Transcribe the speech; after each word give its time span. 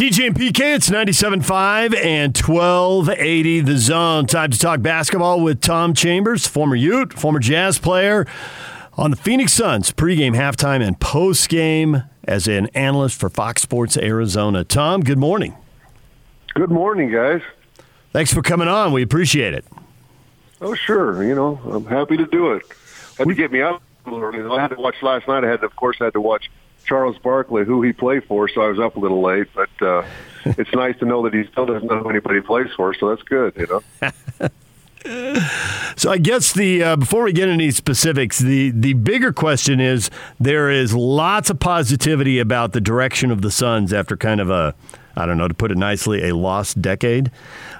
DJ 0.00 0.28
and 0.28 0.34
PK, 0.34 0.76
it's 0.76 0.88
97.5 0.88 1.94
and 1.94 2.34
1280 2.34 3.60
the 3.60 3.76
zone. 3.76 4.24
Time 4.24 4.50
to 4.50 4.58
talk 4.58 4.80
basketball 4.80 5.42
with 5.42 5.60
Tom 5.60 5.92
Chambers, 5.92 6.46
former 6.46 6.74
Ute, 6.74 7.12
former 7.12 7.38
Jazz 7.38 7.78
player 7.78 8.26
on 8.94 9.10
the 9.10 9.16
Phoenix 9.18 9.52
Suns 9.52 9.92
pregame, 9.92 10.34
halftime, 10.34 10.82
and 10.82 10.98
postgame 10.98 12.08
as 12.24 12.48
an 12.48 12.68
analyst 12.68 13.20
for 13.20 13.28
Fox 13.28 13.60
Sports 13.60 13.98
Arizona. 13.98 14.64
Tom, 14.64 15.02
good 15.02 15.18
morning. 15.18 15.54
Good 16.54 16.70
morning, 16.70 17.12
guys. 17.12 17.42
Thanks 18.14 18.32
for 18.32 18.40
coming 18.40 18.68
on. 18.68 18.94
We 18.94 19.02
appreciate 19.02 19.52
it. 19.52 19.66
Oh, 20.62 20.74
sure. 20.74 21.22
You 21.22 21.34
know, 21.34 21.60
I'm 21.70 21.84
happy 21.84 22.16
to 22.16 22.24
do 22.24 22.52
it. 22.52 22.62
Had 23.18 23.28
to 23.28 23.34
get 23.34 23.52
me 23.52 23.60
up 23.60 23.82
early. 24.06 24.40
I 24.50 24.62
had 24.62 24.68
to 24.68 24.76
watch 24.76 25.02
last 25.02 25.28
night. 25.28 25.44
I 25.44 25.48
had, 25.48 25.60
to, 25.60 25.66
of 25.66 25.76
course, 25.76 25.98
had 25.98 26.14
to 26.14 26.22
watch 26.22 26.50
Charles 26.84 27.18
Barkley, 27.18 27.64
who 27.64 27.82
he 27.82 27.92
played 27.92 28.24
for, 28.24 28.48
so 28.48 28.62
I 28.62 28.68
was 28.68 28.78
up 28.78 28.96
a 28.96 29.00
little 29.00 29.22
late. 29.22 29.48
But 29.54 29.70
uh, 29.80 30.04
it's 30.44 30.72
nice 30.72 30.98
to 30.98 31.04
know 31.04 31.22
that 31.22 31.34
he 31.34 31.44
still 31.50 31.66
doesn't 31.66 31.88
know 31.88 32.02
who 32.02 32.10
anybody 32.10 32.40
plays 32.40 32.68
for, 32.76 32.94
so 32.94 33.10
that's 33.10 33.22
good, 33.22 33.54
you 33.56 33.66
know. 33.66 34.48
So 35.96 36.10
I 36.10 36.18
guess 36.18 36.52
the 36.52 36.82
uh, 36.82 36.96
before 36.96 37.24
we 37.24 37.32
get 37.32 37.48
into 37.48 37.62
any 37.64 37.70
specifics, 37.70 38.38
the 38.38 38.70
the 38.70 38.92
bigger 38.94 39.32
question 39.32 39.80
is 39.80 40.10
there 40.38 40.70
is 40.70 40.94
lots 40.94 41.50
of 41.50 41.58
positivity 41.58 42.38
about 42.38 42.72
the 42.72 42.80
direction 42.80 43.30
of 43.30 43.40
the 43.42 43.50
Suns 43.50 43.92
after 43.92 44.16
kind 44.16 44.40
of 44.40 44.50
a 44.50 44.74
I 45.16 45.26
don't 45.26 45.38
know 45.38 45.48
to 45.48 45.54
put 45.54 45.70
it 45.70 45.78
nicely 45.78 46.28
a 46.28 46.34
lost 46.34 46.80
decade. 46.80 47.30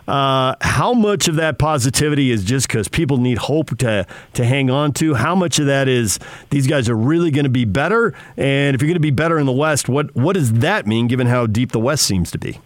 Uh, 0.08 0.54
how 0.60 0.92
much 0.92 1.28
of 1.28 1.36
that 1.36 1.58
positivity 1.58 2.30
is 2.30 2.44
just 2.44 2.68
because 2.68 2.88
people 2.88 3.18
need 3.18 3.38
hope 3.38 3.76
to 3.78 4.06
to 4.34 4.44
hang 4.44 4.70
on 4.70 4.92
to? 4.94 5.14
How 5.14 5.34
much 5.34 5.58
of 5.58 5.66
that 5.66 5.88
is 5.88 6.18
these 6.50 6.66
guys 6.66 6.88
are 6.88 6.96
really 6.96 7.30
going 7.30 7.44
to 7.44 7.50
be 7.50 7.64
better? 7.64 8.14
And 8.36 8.74
if 8.74 8.82
you're 8.82 8.88
going 8.88 8.94
to 8.94 9.00
be 9.00 9.10
better 9.10 9.38
in 9.38 9.46
the 9.46 9.52
West, 9.52 9.88
what 9.88 10.14
what 10.14 10.34
does 10.34 10.52
that 10.54 10.86
mean 10.86 11.06
given 11.06 11.26
how 11.26 11.46
deep 11.46 11.72
the 11.72 11.80
West 11.80 12.04
seems 12.04 12.30
to 12.32 12.38
be? 12.38 12.60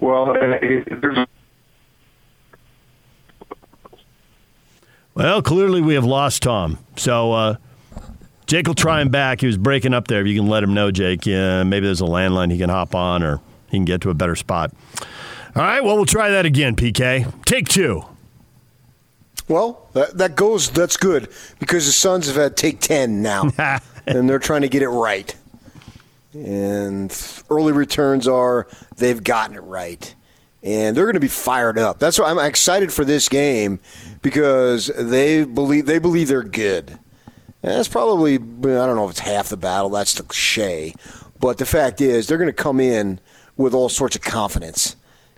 Well, 0.00 0.34
there's 0.34 1.26
Well, 5.14 5.42
clearly 5.42 5.82
we 5.82 5.94
have 5.94 6.04
lost 6.04 6.42
Tom. 6.42 6.78
So 6.96 7.32
uh, 7.32 7.56
Jake 8.52 8.66
will 8.66 8.74
try 8.74 9.00
him 9.00 9.08
back. 9.08 9.40
He 9.40 9.46
was 9.46 9.56
breaking 9.56 9.94
up 9.94 10.08
there. 10.08 10.20
If 10.20 10.26
you 10.26 10.38
can 10.38 10.46
let 10.46 10.62
him 10.62 10.74
know, 10.74 10.90
Jake, 10.90 11.24
yeah, 11.24 11.62
maybe 11.62 11.86
there's 11.86 12.02
a 12.02 12.04
landline 12.04 12.52
he 12.52 12.58
can 12.58 12.68
hop 12.68 12.94
on 12.94 13.22
or 13.22 13.40
he 13.70 13.78
can 13.78 13.86
get 13.86 14.02
to 14.02 14.10
a 14.10 14.14
better 14.14 14.36
spot. 14.36 14.74
All 15.56 15.62
right, 15.62 15.82
well, 15.82 15.96
we'll 15.96 16.04
try 16.04 16.28
that 16.28 16.44
again, 16.44 16.76
PK. 16.76 17.32
Take 17.46 17.66
two. 17.66 18.04
Well, 19.48 19.88
that, 19.94 20.18
that 20.18 20.36
goes. 20.36 20.68
That's 20.68 20.98
good 20.98 21.30
because 21.60 21.86
the 21.86 21.92
Suns 21.92 22.26
have 22.26 22.36
had 22.36 22.54
take 22.54 22.80
ten 22.80 23.22
now, 23.22 23.48
and 24.06 24.28
they're 24.28 24.38
trying 24.38 24.60
to 24.60 24.68
get 24.68 24.82
it 24.82 24.90
right. 24.90 25.34
And 26.34 27.10
early 27.48 27.72
returns 27.72 28.28
are 28.28 28.68
they've 28.98 29.24
gotten 29.24 29.56
it 29.56 29.62
right, 29.62 30.14
and 30.62 30.94
they're 30.94 31.06
going 31.06 31.14
to 31.14 31.20
be 31.20 31.26
fired 31.26 31.78
up. 31.78 31.98
That's 31.98 32.18
why 32.18 32.26
I'm 32.26 32.38
excited 32.38 32.92
for 32.92 33.06
this 33.06 33.30
game 33.30 33.80
because 34.20 34.88
they 34.88 35.44
believe 35.44 35.86
they 35.86 35.98
believe 35.98 36.28
they're 36.28 36.42
good. 36.42 36.98
Eh, 37.62 37.68
and 37.68 37.78
that's 37.78 37.88
probably 37.88 38.34
I 38.34 38.38
don't 38.38 38.96
know 38.96 39.04
if 39.04 39.12
it's 39.12 39.20
half 39.20 39.48
the 39.48 39.56
battle. 39.56 39.90
That's 39.90 40.14
the 40.14 40.22
cliche, 40.22 40.94
but 41.40 41.58
the 41.58 41.66
fact 41.66 42.00
is 42.00 42.26
they're 42.26 42.38
going 42.38 42.48
to 42.48 42.52
come 42.52 42.80
in 42.80 43.20
with 43.56 43.74
all 43.74 43.88
sorts 43.88 44.16
of 44.16 44.22
confidence, 44.22 44.96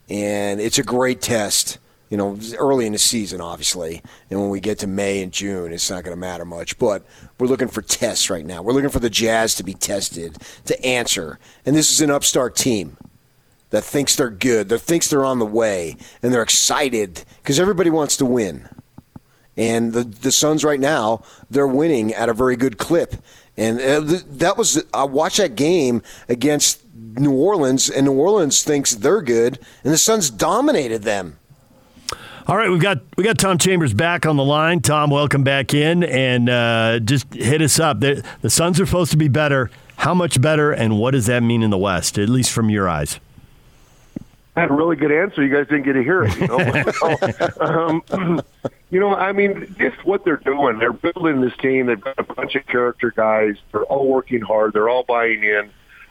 and 0.09 0.61
it's 0.61 0.79
a 0.79 0.83
great 0.83 1.21
test 1.21 1.79
you 2.11 2.19
know, 2.19 2.39
early 2.59 2.87
in 2.87 2.93
the 2.93 2.99
season, 2.99 3.41
obviously. 3.41 4.01
And 4.31 4.39
when 4.39 4.49
we 4.49 4.61
get 4.61 4.79
to 4.81 4.87
May 4.87 5.21
and 5.21 5.33
June, 5.33 5.73
it's 5.73 5.91
not 5.91 6.05
going 6.05 6.15
to 6.15 6.21
matter 6.21 6.45
much. 6.45 6.79
But 6.79 7.05
we're 7.41 7.49
looking 7.49 7.67
for 7.67 7.83
tests 7.83 8.31
right 8.31 8.47
now. 8.47 8.63
We're 8.63 8.73
looking 8.73 8.91
for 8.91 9.01
the 9.01 9.11
Jazz 9.11 9.57
to 9.57 9.65
be 9.65 9.75
tested, 9.75 10.39
to 10.67 10.85
answer. 10.85 11.41
And 11.67 11.75
this 11.75 11.91
is 11.91 12.01
an 12.01 12.13
upstart 12.13 12.55
team 12.55 12.99
that 13.71 13.83
thinks 13.83 14.15
they're 14.15 14.31
good, 14.31 14.69
that 14.69 14.79
thinks 14.79 15.09
they're 15.09 15.25
on 15.25 15.41
the 15.41 15.47
way, 15.47 15.97
and 16.23 16.33
they're 16.33 16.43
excited 16.43 17.25
because 17.43 17.59
everybody 17.59 17.91
wants 17.91 18.17
to 18.19 18.25
win. 18.25 18.69
And 19.57 19.93
the 19.93 20.05
the 20.05 20.33
Suns 20.33 20.65
right 20.65 20.81
now, 20.81 21.23
they're 21.51 21.67
winning 21.67 22.13
at 22.13 22.29
a 22.29 22.35
very 22.35 22.57
good 22.57 22.79
clip. 22.79 23.15
And 23.57 23.81
uh, 23.81 24.19
that 24.31 24.57
was 24.57 24.85
I 24.93 25.05
watched 25.05 25.37
that 25.37 25.55
game 25.55 26.03
against 26.29 26.83
New 26.95 27.33
Orleans, 27.33 27.89
and 27.89 28.07
New 28.07 28.13
Orleans 28.13 28.65
thinks 28.65 28.95
they're 28.95 29.23
good, 29.23 29.59
and 29.85 29.93
the 29.93 29.99
Suns 29.99 30.31
dominated 30.31 31.03
them. 31.03 31.39
All 32.47 32.57
right, 32.57 32.69
we've 32.69 32.83
got 32.83 32.99
we 33.17 33.25
got 33.25 33.39
Tom 33.39 33.57
Chambers 33.57 33.95
back 33.95 34.27
on 34.27 34.37
the 34.37 34.45
line. 34.45 34.81
Tom, 34.81 35.11
welcome 35.11 35.45
back 35.45 35.73
in, 35.73 36.05
and 36.05 36.51
uh, 36.51 36.99
just 36.99 37.33
hit 37.33 37.63
us 37.63 37.81
up. 37.81 38.01
The, 38.01 38.23
the 38.43 38.51
Suns 38.51 38.79
are 38.81 38.87
supposed 38.87 39.13
to 39.13 39.17
be 39.17 39.29
better. 39.29 39.71
How 39.97 40.13
much 40.13 40.41
better, 40.41 40.73
and 40.73 40.99
what 40.99 41.13
does 41.13 41.27
that 41.27 41.43
mean 41.43 41.63
in 41.63 41.71
the 41.71 41.79
West, 41.79 42.19
at 42.19 42.29
least 42.29 42.53
from 42.53 42.69
your 42.69 42.89
eyes? 42.89 43.19
I 44.57 44.61
had 44.61 44.71
a 44.71 44.75
really 44.75 44.95
good 44.95 45.11
answer. 45.11 45.43
You 45.43 45.53
guys 45.53 45.67
didn't 45.67 45.83
get 45.83 45.95
to 45.95 46.03
hear 46.03 46.23
it. 46.23 46.37
You 46.41 46.47
know, 46.47 48.03
um, 48.11 48.41
you 48.91 49.01
know 49.01 49.15
I 49.15 49.33
mean, 49.33 49.75
just 49.79 50.05
what 50.05 50.25
they're 50.25 50.37
doing. 50.37 50.79
They're 50.79 50.93
building 50.93 51.41
this 51.41 51.53
team. 51.61 51.87
They've 51.87 52.01
got 52.01 52.19
a 52.19 52.23
bunch 52.23 52.55
of 52.55 52.65
character 52.67 53.13
guys. 53.15 53.57
They're 53.73 53.83
all 53.85 54.07
working 54.07 54.43
hard. 54.43 54.73
They're 54.73 54.89
all 54.89 55.03
buying 55.03 55.43
in. 55.43 55.71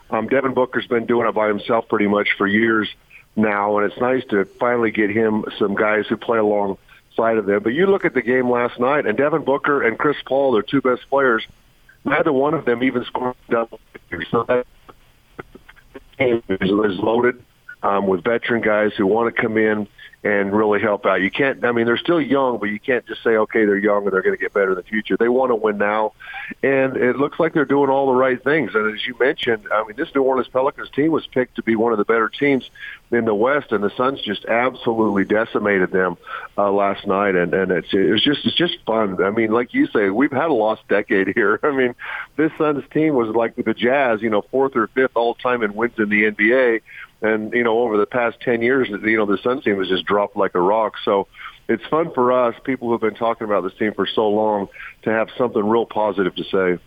Um, 0.09 0.27
Devin 0.27 0.53
Booker's 0.53 0.85
been 0.87 1.05
doing 1.05 1.27
it 1.27 1.33
by 1.33 1.47
himself 1.47 1.87
pretty 1.87 2.07
much 2.07 2.29
for 2.37 2.45
years 2.45 2.89
now, 3.35 3.77
and 3.77 3.89
it's 3.89 3.99
nice 3.99 4.23
to 4.29 4.45
finally 4.59 4.91
get 4.91 5.09
him 5.09 5.45
some 5.57 5.73
guys 5.73 6.05
who 6.07 6.17
play 6.17 6.37
alongside 6.37 7.37
of 7.37 7.45
them. 7.45 7.63
But 7.63 7.73
you 7.73 7.87
look 7.87 8.03
at 8.03 8.13
the 8.13 8.21
game 8.21 8.49
last 8.49 8.77
night, 8.77 9.07
and 9.07 9.17
Devin 9.17 9.45
Booker 9.45 9.81
and 9.81 9.97
Chris 9.97 10.17
Paul, 10.25 10.51
their 10.51 10.61
two 10.61 10.81
best 10.81 11.09
players, 11.09 11.43
neither 12.03 12.33
one 12.33 12.53
of 12.53 12.65
them 12.65 12.83
even 12.83 13.05
scored 13.05 13.35
double. 13.49 13.79
So 14.29 14.43
that 14.43 14.67
game 16.19 16.43
is, 16.49 16.59
is 16.61 16.99
loaded 16.99 17.41
um, 17.83 18.07
with 18.07 18.23
veteran 18.23 18.61
guys 18.61 18.93
who 18.97 19.05
want 19.05 19.33
to 19.33 19.41
come 19.41 19.57
in 19.57 19.87
and 20.23 20.53
really 20.53 20.79
help 20.79 21.05
out. 21.05 21.21
You 21.21 21.29
can't, 21.29 21.65
I 21.65 21.73
mean, 21.73 21.85
they're 21.85 21.97
still 21.97 22.21
young, 22.21 22.57
but 22.57 22.69
you 22.69 22.79
can't 22.79 23.05
just 23.05 23.21
say, 23.23 23.31
okay, 23.31 23.65
they're 23.65 23.77
young 23.77 24.05
and 24.05 24.13
they're 24.13 24.21
going 24.21 24.35
to 24.35 24.41
get 24.41 24.53
better 24.53 24.69
in 24.69 24.77
the 24.77 24.83
future. 24.83 25.17
They 25.17 25.27
want 25.27 25.51
to 25.51 25.55
win 25.55 25.77
now. 25.77 26.13
And 26.63 26.95
it 26.95 27.17
looks 27.17 27.41
like 27.41 27.53
they're 27.53 27.65
doing 27.65 27.89
all 27.89 28.07
the 28.07 28.13
right 28.13 28.41
things. 28.41 28.71
And 28.73 28.95
as 28.95 29.05
you 29.05 29.17
mentioned, 29.19 29.67
I 29.69 29.83
mean, 29.83 29.97
this 29.97 30.15
New 30.15 30.23
Orleans 30.23 30.47
Pelicans 30.47 30.89
team 30.91 31.11
was 31.11 31.27
picked 31.27 31.57
to 31.57 31.63
be 31.63 31.75
one 31.75 31.91
of 31.91 31.97
the 31.97 32.05
better 32.05 32.29
teams 32.29 32.69
in 33.11 33.25
the 33.25 33.35
West, 33.35 33.73
and 33.73 33.83
the 33.83 33.91
Suns 33.97 34.21
just 34.21 34.45
absolutely 34.45 35.25
decimated 35.25 35.91
them 35.91 36.15
uh, 36.57 36.71
last 36.71 37.05
night. 37.05 37.35
And, 37.35 37.53
and 37.53 37.71
it's, 37.71 37.93
it 37.93 38.09
was 38.09 38.23
just, 38.23 38.45
it's 38.45 38.55
just 38.55 38.77
fun. 38.85 39.21
I 39.21 39.29
mean, 39.29 39.51
like 39.51 39.73
you 39.73 39.87
say, 39.87 40.09
we've 40.09 40.31
had 40.31 40.49
a 40.49 40.53
lost 40.53 40.87
decade 40.87 41.27
here. 41.35 41.59
I 41.61 41.71
mean, 41.71 41.95
this 42.37 42.51
Suns 42.57 42.85
team 42.93 43.15
was 43.15 43.35
like 43.35 43.57
the 43.57 43.73
Jazz, 43.73 44.21
you 44.21 44.29
know, 44.29 44.41
fourth 44.41 44.77
or 44.77 44.87
fifth 44.87 45.15
all 45.15 45.35
time 45.35 45.63
in 45.63 45.73
wins 45.73 45.95
in 45.97 46.07
the 46.07 46.31
NBA 46.31 46.81
and 47.23 47.53
you 47.53 47.63
know, 47.63 47.79
over 47.79 47.97
the 47.97 48.05
past 48.05 48.39
ten 48.41 48.61
years, 48.61 48.89
you 48.89 49.17
know, 49.17 49.25
the 49.25 49.39
Suns 49.39 49.63
team 49.63 49.79
has 49.79 49.87
just 49.87 50.05
dropped 50.05 50.35
like 50.35 50.53
a 50.53 50.61
rock. 50.61 50.95
So 51.03 51.27
it's 51.67 51.85
fun 51.85 52.11
for 52.13 52.31
us, 52.31 52.55
people 52.63 52.89
who 52.89 52.91
have 52.93 53.01
been 53.01 53.15
talking 53.15 53.45
about 53.45 53.61
this 53.61 53.73
team 53.75 53.93
for 53.93 54.05
so 54.05 54.29
long, 54.29 54.67
to 55.03 55.09
have 55.09 55.29
something 55.37 55.65
real 55.65 55.85
positive 55.85 56.35
to 56.35 56.43
say. 56.43 56.83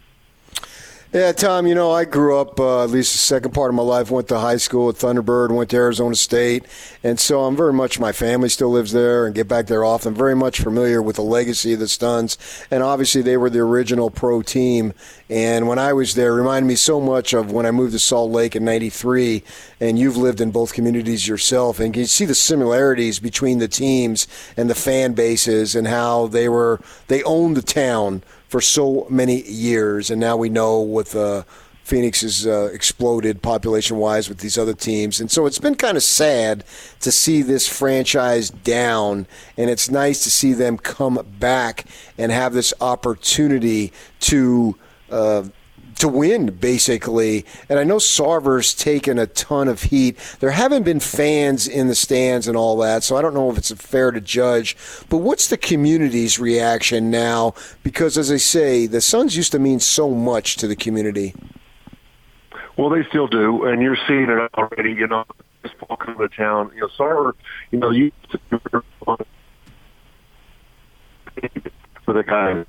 Yeah, 1.13 1.31
Tom, 1.33 1.69
you 1.69 1.75
know, 1.75 1.93
I 1.93 2.05
grew 2.05 2.37
up, 2.37 2.59
uh, 2.59 2.83
at 2.83 2.91
least 2.91 3.13
the 3.13 3.19
second 3.19 3.53
part 3.53 3.71
of 3.71 3.77
my 3.77 3.83
life, 3.83 4.11
went 4.11 4.27
to 4.29 4.41
high 4.41 4.57
school 4.57 4.89
at 4.89 4.97
Thunderbird, 4.97 5.51
went 5.51 5.71
to 5.71 5.77
Arizona 5.77 6.17
State. 6.17 6.67
And 7.05 7.19
so 7.19 7.45
I'm 7.45 7.57
very 7.57 7.73
much, 7.73 8.01
my 8.01 8.11
family 8.11 8.49
still 8.49 8.71
lives 8.71 8.93
there 8.93 9.25
and 9.25 9.35
get 9.35 9.47
back 9.47 9.67
there 9.67 9.85
often. 9.85 10.15
Very 10.15 10.35
much 10.35 10.61
familiar 10.61 11.01
with 11.01 11.17
the 11.17 11.23
legacy 11.23 11.75
of 11.75 11.79
the 11.79 11.87
Suns. 11.87 12.37
And 12.73 12.83
obviously, 12.83 13.23
they 13.23 13.37
were 13.37 13.49
the 13.49 13.61
original 13.61 14.11
pro 14.11 14.43
team. 14.43 14.93
And 15.31 15.69
when 15.69 15.79
I 15.79 15.93
was 15.93 16.17
there, 16.17 16.35
reminded 16.35 16.67
me 16.67 16.75
so 16.75 17.01
much 17.01 17.33
of 17.33 17.53
when 17.53 17.67
I 17.67 17.71
moved 17.71 17.93
to 17.93 17.99
Salt 18.01 18.33
Lake 18.33 18.57
in 18.57 18.65
93. 18.65 19.45
And 19.78 19.98
you've 19.98 20.16
lived 20.16 20.41
in 20.41 20.50
both 20.50 20.72
communities 20.72 21.28
yourself. 21.28 21.81
And 21.81 21.94
you 21.94 22.06
see 22.06 22.25
the 22.25 22.34
similarities 22.34 23.19
between 23.19 23.59
the 23.59 23.69
teams 23.69 24.26
and 24.56 24.70
the 24.70 24.75
fan 24.75 25.12
bases 25.12 25.75
and 25.75 25.87
how 25.87 26.28
they 26.28 26.48
were, 26.48 26.81
they 27.09 27.22
owned 27.25 27.56
the 27.56 27.62
town 27.62 28.22
for 28.48 28.60
so 28.60 29.06
many 29.10 29.42
years, 29.42 30.10
and 30.10 30.20
now 30.20 30.37
we 30.37 30.48
know 30.48 30.81
with 30.81 31.16
uh, 31.16 31.42
Phoenix 31.82 32.22
has 32.22 32.47
uh, 32.47 32.70
exploded 32.72 33.42
population 33.42 33.97
wise 33.97 34.28
with 34.28 34.38
these 34.38 34.56
other 34.56 34.75
teams, 34.75 35.20
and 35.20 35.31
so 35.31 35.47
it's 35.47 35.58
been 35.58 35.75
kind 35.75 35.96
of 35.96 36.02
sad 36.02 36.64
to 37.00 37.12
see 37.12 37.43
this 37.43 37.69
franchise 37.69 38.50
down, 38.50 39.26
and 39.56 39.69
it's 39.69 39.90
nice 39.90 40.22
to 40.25 40.31
see 40.31 40.52
them 40.52 40.79
come 40.79 41.25
back 41.38 41.87
and 42.19 42.32
have 42.32 42.52
this 42.52 42.72
opportunity 42.81 43.93
to. 44.20 44.76
Uh, 45.11 45.44
to 45.98 46.08
win, 46.08 46.46
basically. 46.46 47.44
And 47.69 47.78
I 47.78 47.84
know 47.84 47.96
Sarver's 47.96 48.75
taken 48.75 49.19
a 49.19 49.26
ton 49.26 49.69
of 49.69 49.84
heat. 49.84 50.19
There 50.40 50.50
haven't 50.50 50.84
been 50.84 51.00
fans 51.00 51.66
in 51.66 51.88
the 51.88 51.94
stands 51.94 52.48
and 52.48 52.56
all 52.56 52.76
that, 52.78 53.02
so 53.02 53.16
I 53.16 53.22
don't 53.22 53.34
know 53.34 53.50
if 53.50 53.58
it's 53.58 53.72
fair 53.72 54.10
to 54.10 54.20
judge. 54.20 54.76
But 55.08 55.19
what's 55.19 55.48
the 55.48 55.56
community's 55.56 56.38
reaction 56.38 57.10
now? 57.10 57.54
Because, 57.82 58.19
as 58.19 58.31
I 58.31 58.37
say, 58.37 58.87
the 58.87 59.00
Suns 59.00 59.37
used 59.37 59.52
to 59.52 59.58
mean 59.58 59.81
so 59.81 60.10
much 60.10 60.56
to 60.56 60.66
the 60.66 60.76
community. 60.76 61.34
Well, 62.76 62.90
they 62.90 63.04
still 63.08 63.26
do, 63.26 63.64
and 63.64 63.81
you're 63.81 63.96
seeing 64.06 64.28
it 64.28 64.50
already. 64.54 64.93
You 64.93 65.06
know, 65.06 65.25
baseball 65.62 65.96
coming 65.96 66.19
to 66.19 66.28
town. 66.37 66.70
You 66.75 66.82
know, 66.82 66.88
Sarver. 66.98 67.32
You 67.70 67.78
know, 67.78 67.90
you 67.90 68.12
for 72.04 72.12
the 72.12 72.22
guys 72.22 72.66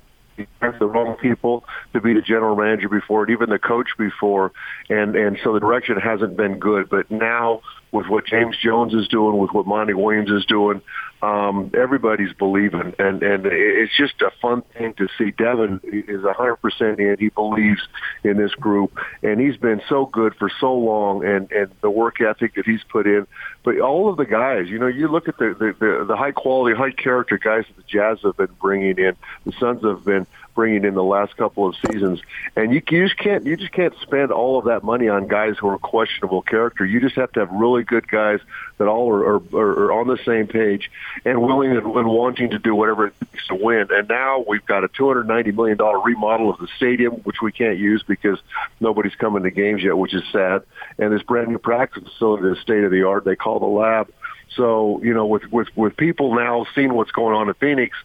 the 0.78 0.86
wrong 0.86 1.16
people 1.16 1.64
to 1.92 2.00
be 2.00 2.14
the 2.14 2.22
general 2.22 2.56
manager 2.56 2.88
before 2.88 3.22
and 3.22 3.30
even 3.30 3.50
the 3.50 3.58
coach 3.58 3.88
before, 3.96 4.52
and 4.88 5.16
and 5.16 5.38
so 5.42 5.52
the 5.52 5.60
direction 5.60 5.96
hasn't 5.96 6.36
been 6.36 6.58
good. 6.58 6.88
But 6.88 7.10
now 7.10 7.62
with 7.90 8.06
what 8.06 8.26
James 8.26 8.56
Jones 8.58 8.94
is 8.94 9.08
doing, 9.08 9.38
with 9.38 9.52
what 9.52 9.66
Monty 9.66 9.94
Williams 9.94 10.30
is 10.30 10.44
doing, 10.44 10.82
um, 11.20 11.72
everybody's 11.76 12.32
believing, 12.34 12.94
and 12.98 13.22
and 13.22 13.44
it's 13.46 13.96
just 13.96 14.22
a 14.22 14.30
fun 14.40 14.62
thing 14.76 14.94
to 14.94 15.08
see. 15.18 15.32
Devin 15.32 15.80
is 15.82 16.22
a 16.22 16.32
hundred 16.32 16.56
percent 16.56 17.00
in. 17.00 17.16
He 17.18 17.28
believes 17.30 17.80
in 18.22 18.36
this 18.36 18.54
group, 18.54 18.96
and 19.22 19.40
he's 19.40 19.56
been 19.56 19.82
so 19.88 20.06
good 20.06 20.36
for 20.36 20.48
so 20.60 20.74
long, 20.74 21.24
and 21.24 21.50
and 21.50 21.70
the 21.80 21.90
work 21.90 22.20
ethic 22.20 22.54
that 22.54 22.66
he's 22.66 22.84
put 22.84 23.06
in. 23.06 23.26
But 23.64 23.80
all 23.80 24.08
of 24.08 24.16
the 24.16 24.26
guys, 24.26 24.68
you 24.68 24.78
know, 24.78 24.86
you 24.86 25.08
look 25.08 25.28
at 25.28 25.38
the 25.38 25.56
the, 25.58 25.74
the, 25.78 26.04
the 26.06 26.16
high 26.16 26.32
quality, 26.32 26.76
high 26.76 26.92
character 26.92 27.36
guys 27.36 27.64
that 27.66 27.76
the 27.76 27.88
Jazz 27.88 28.18
have 28.22 28.36
been 28.36 28.54
bringing 28.60 28.98
in, 28.98 29.16
the 29.44 29.52
Suns 29.58 29.82
have 29.82 30.04
been 30.04 30.26
bringing 30.58 30.84
in 30.84 30.94
the 30.94 31.04
last 31.04 31.36
couple 31.36 31.68
of 31.68 31.76
seasons. 31.86 32.20
And 32.56 32.74
you, 32.74 32.82
you 32.90 33.06
just 33.06 33.16
can't 33.16 33.46
you 33.46 33.56
just 33.56 33.70
can't 33.70 33.94
spend 34.02 34.32
all 34.32 34.58
of 34.58 34.64
that 34.64 34.82
money 34.82 35.08
on 35.08 35.28
guys 35.28 35.54
who 35.56 35.68
are 35.68 35.78
questionable 35.78 36.42
character. 36.42 36.84
You 36.84 37.00
just 37.00 37.14
have 37.14 37.30
to 37.34 37.40
have 37.40 37.50
really 37.52 37.84
good 37.84 38.08
guys 38.08 38.40
that 38.78 38.88
all 38.88 39.08
are, 39.08 39.36
are, 39.36 39.84
are 39.84 39.92
on 39.92 40.08
the 40.08 40.18
same 40.26 40.48
page 40.48 40.90
and 41.24 41.40
willing 41.40 41.70
and, 41.70 41.86
and 41.86 42.08
wanting 42.08 42.50
to 42.50 42.58
do 42.58 42.74
whatever 42.74 43.06
it 43.06 43.14
takes 43.20 43.46
to 43.46 43.54
win. 43.54 43.86
And 43.92 44.08
now 44.08 44.44
we've 44.48 44.66
got 44.66 44.82
a 44.82 44.88
$290 44.88 45.54
million 45.54 45.78
remodel 45.78 46.50
of 46.50 46.58
the 46.58 46.66
stadium, 46.76 47.12
which 47.22 47.40
we 47.40 47.52
can't 47.52 47.78
use 47.78 48.02
because 48.02 48.40
nobody's 48.80 49.14
coming 49.14 49.44
to 49.44 49.52
games 49.52 49.84
yet, 49.84 49.96
which 49.96 50.12
is 50.12 50.24
sad. 50.32 50.62
And 50.98 51.12
this 51.12 51.22
brand 51.22 51.50
new 51.50 51.58
practice 51.58 52.02
facility 52.02 52.48
is 52.48 52.58
state 52.58 52.82
of 52.82 52.90
the 52.90 53.04
art. 53.04 53.24
They 53.24 53.36
call 53.36 53.60
the 53.60 53.66
lab. 53.66 54.12
So, 54.56 55.00
you 55.04 55.14
know, 55.14 55.26
with, 55.26 55.52
with, 55.52 55.68
with 55.76 55.96
people 55.96 56.34
now 56.34 56.66
seeing 56.74 56.94
what's 56.94 57.12
going 57.12 57.36
on 57.36 57.46
in 57.46 57.54
Phoenix, 57.54 57.96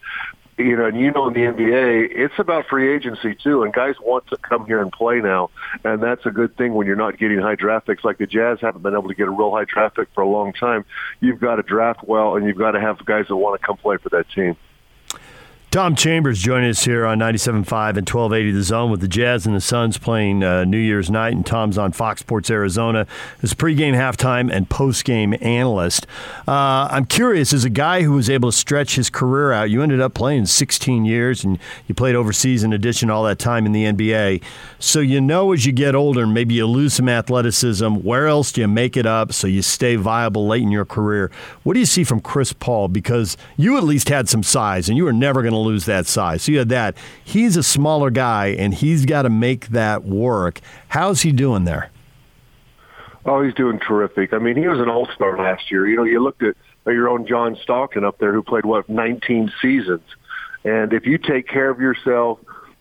you 0.58 0.76
know, 0.76 0.86
and 0.86 1.00
you 1.00 1.12
know 1.12 1.28
in 1.28 1.34
the 1.34 1.40
NBA, 1.40 2.10
it's 2.12 2.34
about 2.38 2.68
free 2.68 2.94
agency 2.94 3.36
too, 3.36 3.64
and 3.64 3.74
guys 3.74 3.96
want 4.02 4.28
to 4.28 4.38
come 4.38 4.66
here 4.66 4.82
and 4.82 4.92
play 4.92 5.20
now, 5.20 5.50
and 5.84 6.02
that's 6.02 6.26
a 6.26 6.32
good 6.32 6.56
thing 6.58 6.74
when 6.74 6.88
you're 6.88 6.96
not 6.96 7.18
getting 7.18 7.40
high 7.40 7.56
draft 7.56 7.88
picks 7.88 8.04
like 8.04 8.18
the 8.18 8.28
Jazz 8.28 8.60
haven't 8.62 8.84
been 8.84 8.94
able 8.94 9.10
to 9.10 9.16
get 9.16 9.28
a 9.28 9.32
real 9.32 9.52
high 9.52 9.66
draft 9.66 9.96
pick 9.96 10.10
for 10.14 10.22
a 10.22 10.28
long 10.28 10.54
time. 10.54 10.86
You've 11.20 11.40
got 11.40 11.56
to 11.56 11.64
draft 11.64 12.04
well, 12.04 12.36
and 12.36 12.46
you've 12.46 12.58
got 12.58 12.72
to 12.72 12.80
have 12.80 13.04
guys 13.06 13.26
that 13.30 13.36
want 13.36 13.60
to 13.60 13.66
come 13.66 13.78
play 13.78 13.98
for 13.98 14.10
that 14.10 14.30
team. 14.30 14.56
Tom 15.74 15.96
Chambers 15.96 16.40
joining 16.40 16.70
us 16.70 16.86
here 16.86 17.04
on 17.04 17.18
97.5 17.18 17.48
and 17.56 18.08
1280 18.08 18.52
The 18.52 18.62
Zone 18.62 18.92
with 18.92 19.02
the 19.02 19.08
Jazz 19.08 19.48
and 19.48 19.56
the 19.56 19.60
Suns 19.60 19.98
playing 19.98 20.44
uh, 20.44 20.66
New 20.66 20.78
Year's 20.78 21.10
night, 21.10 21.34
and 21.34 21.44
Tom's 21.44 21.80
on 21.80 21.92
Fox 21.92 22.20
Sports 22.20 22.52
Arizona 22.52 23.08
as 23.42 23.54
a 23.54 23.56
pregame, 23.56 23.96
halftime, 23.96 24.56
and 24.56 24.70
postgame 24.70 25.36
analyst. 25.44 26.06
Uh, 26.48 26.88
I'm 26.92 27.06
curious, 27.06 27.54
as 27.54 27.66
a 27.66 27.72
guy 27.72 28.04
who 28.04 28.12
was 28.12 28.30
able 28.30 28.52
to 28.52 28.56
stretch 28.56 28.98
his 28.98 29.10
career 29.10 29.52
out, 29.52 29.72
you 29.72 29.82
ended 29.82 30.00
up 30.00 30.14
playing 30.14 30.46
16 30.46 31.06
years, 31.06 31.44
and 31.44 31.58
you 31.88 31.96
played 31.96 32.14
overseas 32.14 32.64
in 32.64 32.72
addition 32.72 33.10
all 33.10 33.24
that 33.24 33.40
time 33.40 33.66
in 33.66 33.72
the 33.72 33.86
NBA. 33.86 34.44
So 34.78 35.00
you 35.00 35.22
know 35.22 35.54
as 35.54 35.66
you 35.66 35.72
get 35.72 35.96
older, 35.96 36.28
maybe 36.28 36.54
you 36.54 36.68
lose 36.68 36.94
some 36.94 37.10
athleticism. 37.10 37.88
Where 37.96 38.28
else 38.28 38.52
do 38.52 38.62
you 38.62 38.68
make 38.68 38.96
it 38.96 39.08
up 39.08 39.34
so 39.34 39.48
you 39.48 39.64
stay 39.64 39.96
viable 39.96 40.46
late 40.46 40.62
in 40.62 40.70
your 40.70 40.86
career? 40.86 41.32
What 41.64 41.74
do 41.74 41.80
you 41.80 41.88
see 41.88 42.04
from 42.04 42.20
Chris 42.20 42.54
Paul? 42.54 42.90
Because 42.90 43.38
you 43.58 43.76
at 43.76 43.84
least 43.84 44.10
had 44.10 44.30
some 44.30 44.44
size, 44.44 44.88
and 44.88 44.96
you 44.96 45.06
were 45.06 45.12
never 45.12 45.42
going 45.42 45.54
to 45.54 45.63
lose 45.64 45.86
that 45.86 46.06
size. 46.08 46.44
So 46.44 46.52
you 46.52 46.60
had 46.60 46.70
that. 46.70 46.98
He's 47.24 47.58
a 47.58 47.64
smaller 47.64 48.10
guy, 48.10 48.48
and 48.48 48.74
he's 48.74 49.06
got 49.06 49.24
to 49.24 49.30
make 49.30 49.68
that 49.70 50.04
work. 50.04 50.60
How's 50.90 51.22
he 51.22 51.32
doing 51.32 51.66
there? 51.66 51.90
Oh, 53.26 53.42
he's 53.42 53.54
doing 53.54 53.80
terrific. 53.80 54.34
I 54.34 54.40
mean, 54.40 54.58
he 54.58 54.68
was 54.68 54.80
an 54.80 54.90
all-star 54.90 55.38
last 55.38 55.72
year. 55.72 55.88
You 55.88 55.96
know, 55.96 56.04
you 56.04 56.22
looked 56.22 56.44
at 56.44 56.56
your 56.86 57.08
own 57.08 57.26
John 57.26 57.58
Stockton 57.62 58.04
up 58.04 58.18
there 58.18 58.34
who 58.34 58.44
played, 58.44 58.66
what, 58.66 58.90
19 58.90 59.52
seasons. 59.62 60.04
And 60.66 60.94
if 60.94 61.06
you 61.06 61.18
take 61.18 61.48
care 61.48 61.70
of 61.70 61.80
yourself, 61.80 62.40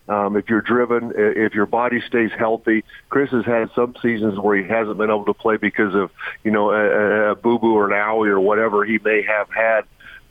um, 0.09 0.35
if 0.35 0.49
you're 0.49 0.61
driven, 0.61 1.13
if 1.15 1.53
your 1.53 1.65
body 1.65 2.01
stays 2.05 2.31
healthy, 2.37 2.83
Chris 3.09 3.29
has 3.31 3.45
had 3.45 3.69
some 3.73 3.95
seasons 4.01 4.37
where 4.37 4.57
he 4.57 4.67
hasn't 4.67 4.97
been 4.97 5.09
able 5.09 5.25
to 5.25 5.33
play 5.33 5.55
because 5.55 5.95
of, 5.95 6.11
you 6.43 6.51
know, 6.51 6.71
a, 6.71 7.31
a 7.31 7.35
boo-boo 7.35 7.73
or 7.73 7.85
an 7.85 7.93
owie 7.93 8.27
or 8.27 8.39
whatever 8.39 8.83
he 8.83 8.99
may 8.99 9.21
have 9.21 9.49
had 9.49 9.83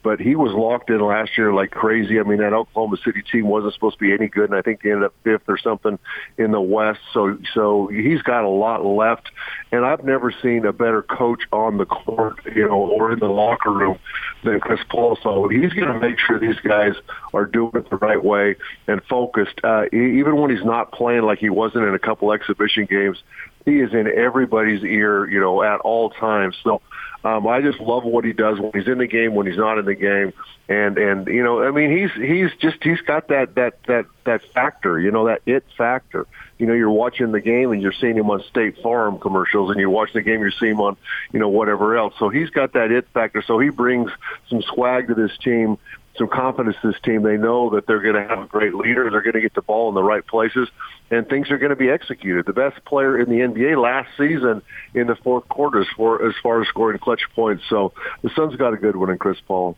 but 0.02 0.20
he 0.20 0.34
was 0.34 0.52
locked 0.52 0.90
in 0.90 1.00
last 1.00 1.38
year 1.38 1.52
like 1.52 1.70
crazy. 1.70 2.18
I 2.18 2.24
mean, 2.24 2.38
that 2.38 2.52
Oklahoma 2.52 2.96
City 3.04 3.22
team 3.22 3.46
wasn't 3.46 3.74
supposed 3.74 3.98
to 3.98 4.04
be 4.04 4.12
any 4.12 4.28
good, 4.28 4.50
and 4.50 4.58
I 4.58 4.62
think 4.62 4.82
they 4.82 4.90
ended 4.90 5.04
up 5.04 5.14
fifth 5.22 5.42
or 5.48 5.58
something 5.58 5.98
in 6.38 6.50
the 6.50 6.60
West. 6.60 7.00
So, 7.12 7.38
so 7.54 7.86
he's 7.86 8.20
got 8.22 8.44
a 8.44 8.48
lot 8.48 8.84
left, 8.84 9.30
and 9.70 9.84
I've 9.84 10.04
never 10.04 10.32
seen 10.42 10.66
a 10.66 10.72
better 10.72 11.02
coach 11.02 11.42
on 11.52 11.78
the 11.78 11.86
court, 11.86 12.40
you 12.54 12.66
know, 12.66 12.80
or 12.80 13.12
in 13.12 13.20
the 13.20 13.28
locker 13.28 13.70
room 13.70 13.98
than 14.44 14.58
Chris 14.60 14.80
Paul. 14.88 15.16
So 15.22 15.48
he's 15.48 15.72
going 15.72 15.92
to 15.92 16.00
make 16.00 16.18
sure 16.18 16.38
these 16.38 16.60
guys 16.60 16.94
are 17.32 17.46
doing 17.46 17.72
it 17.74 17.88
the 17.88 17.96
right 17.96 18.22
way 18.22 18.56
and 18.88 19.00
focused. 19.04 19.60
Uh, 19.62 19.84
even 19.92 20.36
when 20.36 20.50
he's 20.50 20.64
not 20.64 20.90
playing 20.92 21.22
like 21.22 21.38
he 21.38 21.50
wasn't 21.50 21.84
in 21.84 21.94
a 21.94 21.98
couple 21.98 22.32
exhibition 22.32 22.86
games, 22.86 23.22
he 23.64 23.78
is 23.78 23.92
in 23.92 24.08
everybody's 24.08 24.82
ear, 24.82 25.28
you 25.28 25.40
know, 25.40 25.62
at 25.62 25.80
all 25.80 26.10
times. 26.10 26.56
So 26.64 26.82
um, 27.24 27.46
I 27.46 27.60
just 27.60 27.78
love 27.78 28.04
what 28.04 28.24
he 28.24 28.32
does 28.32 28.58
when 28.58 28.72
he's 28.74 28.88
in 28.88 28.98
the 28.98 29.06
game, 29.06 29.34
when 29.34 29.46
he's 29.46 29.56
not 29.56 29.78
in 29.78 29.84
the 29.84 29.94
game, 29.94 30.32
and 30.68 30.98
and 30.98 31.26
you 31.28 31.42
know, 31.44 31.62
I 31.62 31.70
mean, 31.70 31.96
he's 31.96 32.10
he's 32.12 32.50
just 32.58 32.82
he's 32.82 33.00
got 33.02 33.28
that 33.28 33.54
that 33.54 33.82
that 33.86 34.06
that 34.24 34.42
factor, 34.52 34.98
you 34.98 35.12
know, 35.12 35.26
that 35.26 35.42
it 35.46 35.64
factor. 35.78 36.26
You 36.58 36.66
know, 36.66 36.74
you're 36.74 36.90
watching 36.90 37.32
the 37.32 37.40
game 37.40 37.72
and 37.72 37.80
you're 37.80 37.92
seeing 37.92 38.16
him 38.16 38.30
on 38.30 38.42
State 38.44 38.82
Farm 38.82 39.18
commercials, 39.18 39.70
and 39.70 39.78
you're 39.78 39.90
watching 39.90 40.14
the 40.14 40.22
game, 40.22 40.40
you're 40.40 40.50
seeing 40.50 40.72
him 40.72 40.80
on, 40.80 40.96
you 41.32 41.38
know, 41.38 41.48
whatever 41.48 41.96
else. 41.96 42.14
So 42.18 42.28
he's 42.28 42.50
got 42.50 42.72
that 42.72 42.90
it 42.90 43.06
factor. 43.14 43.42
So 43.42 43.58
he 43.58 43.70
brings 43.70 44.10
some 44.48 44.62
swag 44.62 45.08
to 45.08 45.14
this 45.14 45.36
team 45.38 45.78
some 46.16 46.28
confidence 46.28 46.76
to 46.82 46.92
this 46.92 47.00
team. 47.00 47.22
They 47.22 47.36
know 47.36 47.70
that 47.70 47.86
they're 47.86 48.00
going 48.00 48.14
to 48.14 48.26
have 48.26 48.44
a 48.44 48.46
great 48.46 48.74
leader. 48.74 49.10
They're 49.10 49.22
going 49.22 49.34
to 49.34 49.40
get 49.40 49.54
the 49.54 49.62
ball 49.62 49.88
in 49.88 49.94
the 49.94 50.02
right 50.02 50.26
places, 50.26 50.68
and 51.10 51.28
things 51.28 51.50
are 51.50 51.58
going 51.58 51.70
to 51.70 51.76
be 51.76 51.90
executed. 51.90 52.46
The 52.46 52.52
best 52.52 52.84
player 52.84 53.18
in 53.18 53.28
the 53.28 53.40
NBA 53.40 53.80
last 53.82 54.10
season 54.16 54.62
in 54.94 55.06
the 55.06 55.16
fourth 55.16 55.48
quarter 55.48 55.80
as 55.80 55.88
far 55.96 56.26
as, 56.26 56.34
far 56.42 56.60
as 56.60 56.68
scoring 56.68 56.98
clutch 56.98 57.22
points. 57.34 57.64
So 57.68 57.92
the 58.22 58.30
Suns 58.30 58.56
got 58.56 58.74
a 58.74 58.76
good 58.76 58.96
one 58.96 59.10
in 59.10 59.18
Chris 59.18 59.40
Paul. 59.40 59.76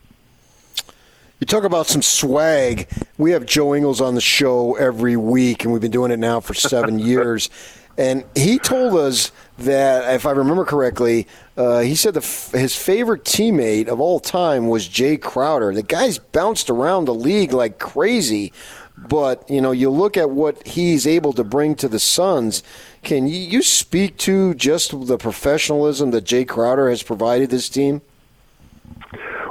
You 1.40 1.46
talk 1.46 1.64
about 1.64 1.86
some 1.86 2.02
swag. 2.02 2.88
We 3.18 3.32
have 3.32 3.44
Joe 3.44 3.74
Ingles 3.74 4.00
on 4.00 4.14
the 4.14 4.20
show 4.20 4.76
every 4.76 5.16
week, 5.16 5.64
and 5.64 5.72
we've 5.72 5.82
been 5.82 5.90
doing 5.90 6.10
it 6.10 6.18
now 6.18 6.40
for 6.40 6.54
seven 6.54 6.98
years. 7.00 7.50
And 7.96 8.24
he 8.34 8.58
told 8.58 8.94
us 8.94 9.30
that, 9.58 10.14
if 10.14 10.26
I 10.26 10.32
remember 10.32 10.64
correctly, 10.64 11.28
uh, 11.56 11.80
he 11.80 11.94
said 11.94 12.16
f- 12.16 12.50
his 12.52 12.74
favorite 12.74 13.24
teammate 13.24 13.86
of 13.86 14.00
all 14.00 14.18
time 14.18 14.66
was 14.66 14.88
Jae 14.88 15.20
Crowder. 15.20 15.72
The 15.72 15.82
guy's 15.82 16.18
bounced 16.18 16.70
around 16.70 17.04
the 17.04 17.14
league 17.14 17.52
like 17.52 17.78
crazy, 17.78 18.52
but 18.96 19.48
you 19.48 19.60
know, 19.60 19.70
you 19.70 19.90
look 19.90 20.16
at 20.16 20.30
what 20.30 20.66
he's 20.66 21.06
able 21.06 21.32
to 21.34 21.44
bring 21.44 21.76
to 21.76 21.88
the 21.88 22.00
Suns. 22.00 22.64
Can 23.02 23.28
you, 23.28 23.62
speak 23.62 24.16
to 24.18 24.54
just 24.54 25.06
the 25.06 25.18
professionalism 25.18 26.10
that 26.12 26.24
Jae 26.24 26.48
Crowder 26.48 26.90
has 26.90 27.02
provided 27.02 27.50
this 27.50 27.68
team? 27.68 28.02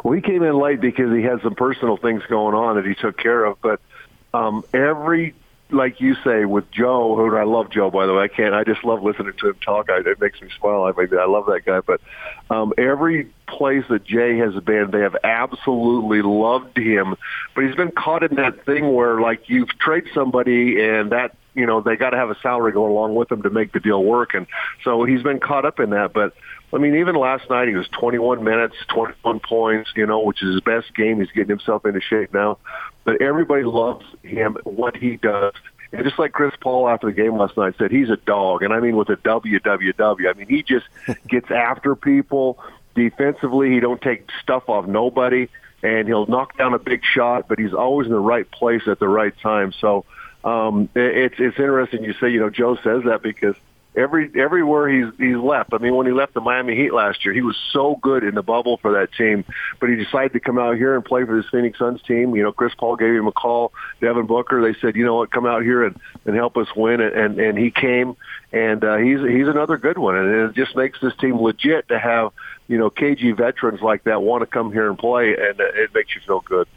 Well, 0.03 0.15
he 0.15 0.21
came 0.21 0.43
in 0.43 0.57
late 0.57 0.81
because 0.81 1.13
he 1.15 1.21
had 1.21 1.41
some 1.41 1.55
personal 1.55 1.95
things 1.95 2.23
going 2.27 2.55
on 2.55 2.75
that 2.75 2.85
he 2.85 2.93
took 2.93 3.17
care 3.17 3.45
of, 3.45 3.61
but 3.61 3.79
um, 4.33 4.65
every 4.73 5.33
like 5.73 5.99
you 5.99 6.15
say 6.23 6.45
with 6.45 6.69
Joe, 6.71 7.15
who 7.15 7.35
I 7.35 7.43
love 7.43 7.69
Joe 7.69 7.89
by 7.89 8.05
the 8.05 8.13
way. 8.13 8.23
I 8.23 8.27
can't. 8.27 8.53
I 8.53 8.63
just 8.63 8.83
love 8.83 9.03
listening 9.03 9.33
to 9.39 9.49
him 9.49 9.55
talk. 9.63 9.89
I, 9.89 9.99
it 9.99 10.19
makes 10.19 10.41
me 10.41 10.49
smile. 10.59 10.83
I 10.83 10.91
mean, 10.99 11.17
I 11.17 11.25
love 11.25 11.45
that 11.47 11.61
guy. 11.65 11.79
But 11.81 12.01
um, 12.49 12.73
every 12.77 13.31
place 13.47 13.83
that 13.89 14.05
Jae 14.05 14.39
has 14.39 14.61
been, 14.63 14.91
they 14.91 15.01
have 15.01 15.15
absolutely 15.23 16.21
loved 16.21 16.77
him. 16.77 17.15
But 17.55 17.65
he's 17.65 17.75
been 17.75 17.91
caught 17.91 18.23
in 18.23 18.35
that 18.35 18.65
thing 18.65 18.93
where 18.93 19.19
like 19.19 19.49
you 19.49 19.65
trade 19.79 20.05
somebody 20.13 20.81
and 20.81 21.11
that 21.11 21.35
you 21.53 21.65
know 21.65 21.81
they 21.81 21.95
got 21.95 22.11
to 22.11 22.17
have 22.17 22.29
a 22.29 22.39
salary 22.41 22.71
go 22.71 22.85
along 22.85 23.15
with 23.15 23.29
them 23.29 23.41
to 23.43 23.49
make 23.49 23.73
the 23.73 23.79
deal 23.79 24.03
work, 24.03 24.33
and 24.33 24.47
so 24.83 25.03
he's 25.03 25.23
been 25.23 25.39
caught 25.39 25.65
up 25.65 25.79
in 25.79 25.91
that. 25.91 26.13
But 26.13 26.33
I 26.73 26.79
mean, 26.79 26.95
even 26.95 27.15
last 27.15 27.47
night 27.49 27.67
he 27.67 27.75
was 27.75 27.87
21 27.89 28.43
minutes, 28.43 28.75
21 28.87 29.39
points, 29.41 29.91
you 29.95 30.07
know, 30.07 30.21
which 30.21 30.41
is 30.41 30.53
his 30.53 30.61
best 30.61 30.93
game. 30.95 31.19
He's 31.19 31.29
getting 31.31 31.49
himself 31.49 31.85
into 31.85 32.01
shape 32.01 32.33
now. 32.33 32.57
But 33.03 33.21
everybody 33.21 33.63
loves 33.63 34.05
him, 34.23 34.57
what 34.63 34.97
he 34.97 35.17
does. 35.17 35.53
And 35.91 36.03
just 36.03 36.17
like 36.17 36.31
Chris 36.31 36.53
Paul 36.59 36.89
after 36.89 37.07
the 37.07 37.13
game 37.13 37.37
last 37.37 37.55
night 37.55 37.75
said, 37.77 37.91
he's 37.91 38.09
a 38.09 38.17
dog. 38.17 38.63
And 38.63 38.73
I 38.73 38.79
mean 38.79 38.95
with 38.95 39.09
a 39.09 39.17
WWW. 39.17 40.29
I 40.29 40.33
mean, 40.33 40.47
he 40.47 40.63
just 40.63 40.85
gets 41.27 41.51
after 41.51 41.95
people. 41.95 42.57
Defensively, 42.95 43.71
he 43.71 43.79
don't 43.79 44.01
take 44.01 44.27
stuff 44.41 44.67
off 44.67 44.87
nobody. 44.87 45.49
And 45.83 46.07
he'll 46.07 46.25
knock 46.25 46.57
down 46.57 46.73
a 46.73 46.79
big 46.79 47.03
shot, 47.03 47.47
but 47.47 47.59
he's 47.59 47.73
always 47.73 48.07
in 48.07 48.13
the 48.13 48.19
right 48.19 48.49
place 48.49 48.83
at 48.87 48.99
the 48.99 49.07
right 49.07 49.33
time. 49.41 49.73
So 49.73 50.05
um, 50.43 50.89
it's 50.95 51.35
it's 51.37 51.59
interesting 51.59 52.03
you 52.03 52.13
say, 52.13 52.29
you 52.29 52.39
know, 52.39 52.49
Joe 52.49 52.77
says 52.77 53.03
that 53.03 53.21
because– 53.21 53.55
every 53.95 54.31
everywhere 54.39 54.89
he's 54.89 55.13
he's 55.17 55.37
left. 55.37 55.73
I 55.73 55.77
mean, 55.77 55.95
when 55.95 56.05
he 56.05 56.13
left 56.13 56.33
the 56.33 56.41
Miami 56.41 56.75
Heat 56.75 56.93
last 56.93 57.23
year, 57.23 57.33
he 57.33 57.41
was 57.41 57.57
so 57.71 57.97
good 58.01 58.23
in 58.23 58.35
the 58.35 58.41
bubble 58.41 58.77
for 58.77 58.93
that 58.93 59.13
team, 59.13 59.45
but 59.79 59.89
he 59.89 59.95
decided 59.95 60.33
to 60.33 60.39
come 60.39 60.57
out 60.57 60.77
here 60.77 60.95
and 60.95 61.03
play 61.03 61.25
for 61.25 61.35
this 61.35 61.49
Phoenix 61.51 61.77
Suns 61.77 62.01
team. 62.03 62.35
You 62.35 62.43
know, 62.43 62.51
Chris 62.51 62.73
Paul 62.77 62.95
gave 62.95 63.13
him 63.13 63.27
a 63.27 63.31
call. 63.31 63.73
Devin 64.01 64.25
Booker, 64.25 64.61
they 64.61 64.77
said, 64.79 64.95
you 64.95 65.05
know 65.05 65.15
what, 65.15 65.31
come 65.31 65.45
out 65.45 65.63
here 65.63 65.83
and 65.83 65.99
and 66.25 66.35
help 66.35 66.57
us 66.57 66.67
win, 66.75 67.01
and 67.01 67.13
and, 67.13 67.39
and 67.39 67.57
he 67.57 67.71
came, 67.71 68.15
and 68.51 68.83
uh, 68.83 68.97
he's 68.97 69.19
he's 69.19 69.47
another 69.47 69.77
good 69.77 69.97
one, 69.97 70.15
and 70.15 70.49
it 70.49 70.55
just 70.55 70.75
makes 70.75 70.99
this 71.01 71.15
team 71.17 71.39
legit 71.39 71.87
to 71.89 71.99
have 71.99 72.31
you 72.67 72.77
know 72.77 72.89
KG 72.89 73.35
veterans 73.37 73.81
like 73.81 74.03
that 74.05 74.21
want 74.21 74.41
to 74.41 74.47
come 74.47 74.71
here 74.71 74.89
and 74.89 74.97
play, 74.97 75.35
and 75.35 75.59
uh, 75.59 75.65
it 75.75 75.93
makes 75.93 76.15
you 76.15 76.21
feel 76.25 76.41
good. 76.41 76.67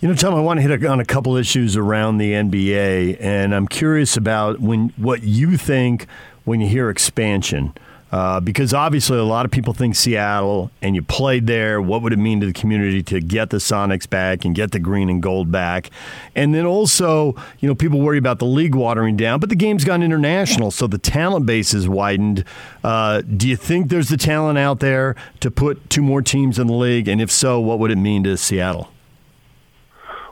You 0.00 0.08
know, 0.08 0.14
Tom, 0.14 0.34
I 0.34 0.40
want 0.40 0.56
to 0.56 0.62
hit 0.62 0.86
on 0.86 0.98
a 0.98 1.04
couple 1.04 1.36
issues 1.36 1.76
around 1.76 2.16
the 2.16 2.32
NBA, 2.32 3.18
and 3.20 3.54
I'm 3.54 3.68
curious 3.68 4.16
about 4.16 4.58
when 4.58 4.94
what 4.96 5.22
you 5.22 5.58
think 5.58 6.06
when 6.44 6.60
you 6.60 6.68
hear 6.68 6.90
expansion. 6.90 7.74
Uh, 8.12 8.40
because 8.40 8.74
obviously, 8.74 9.16
a 9.16 9.24
lot 9.24 9.44
of 9.44 9.52
people 9.52 9.72
think 9.72 9.94
Seattle, 9.94 10.70
and 10.82 10.96
you 10.96 11.02
played 11.02 11.46
there. 11.46 11.80
What 11.80 12.02
would 12.02 12.12
it 12.12 12.18
mean 12.18 12.40
to 12.40 12.46
the 12.46 12.52
community 12.52 13.04
to 13.04 13.20
get 13.20 13.50
the 13.50 13.58
Sonics 13.58 14.08
back 14.10 14.44
and 14.44 14.52
get 14.52 14.72
the 14.72 14.80
green 14.80 15.08
and 15.08 15.22
gold 15.22 15.52
back? 15.52 15.90
And 16.34 16.52
then 16.52 16.66
also, 16.66 17.36
you 17.60 17.68
know, 17.68 17.74
people 17.74 18.00
worry 18.00 18.18
about 18.18 18.40
the 18.40 18.46
league 18.46 18.74
watering 18.74 19.16
down, 19.16 19.38
but 19.38 19.48
the 19.48 19.54
game's 19.54 19.84
gone 19.84 20.02
international, 20.02 20.72
so 20.72 20.88
the 20.88 20.98
talent 20.98 21.46
base 21.46 21.72
is 21.72 21.88
widened. 21.88 22.44
Uh, 22.82 23.22
do 23.22 23.48
you 23.48 23.56
think 23.56 23.90
there's 23.90 24.08
the 24.08 24.16
talent 24.16 24.58
out 24.58 24.80
there 24.80 25.14
to 25.38 25.50
put 25.50 25.88
two 25.88 26.02
more 26.02 26.20
teams 26.20 26.58
in 26.58 26.66
the 26.66 26.72
league? 26.74 27.06
And 27.06 27.20
if 27.20 27.30
so, 27.30 27.60
what 27.60 27.78
would 27.78 27.92
it 27.92 27.98
mean 27.98 28.24
to 28.24 28.36
Seattle? 28.36 28.90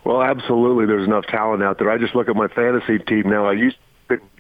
Well, 0.03 0.23
absolutely. 0.23 0.87
There's 0.87 1.07
enough 1.07 1.27
talent 1.27 1.63
out 1.63 1.79
there. 1.79 1.91
I 1.91 1.99
just 1.99 2.17
look 2.17 2.29
at 2.29 2.35
my 2.35 2.49
fantasy 2.49 2.99
team 2.99 3.29
now. 3.29 3.47
I 3.47 3.53
used 3.53 3.77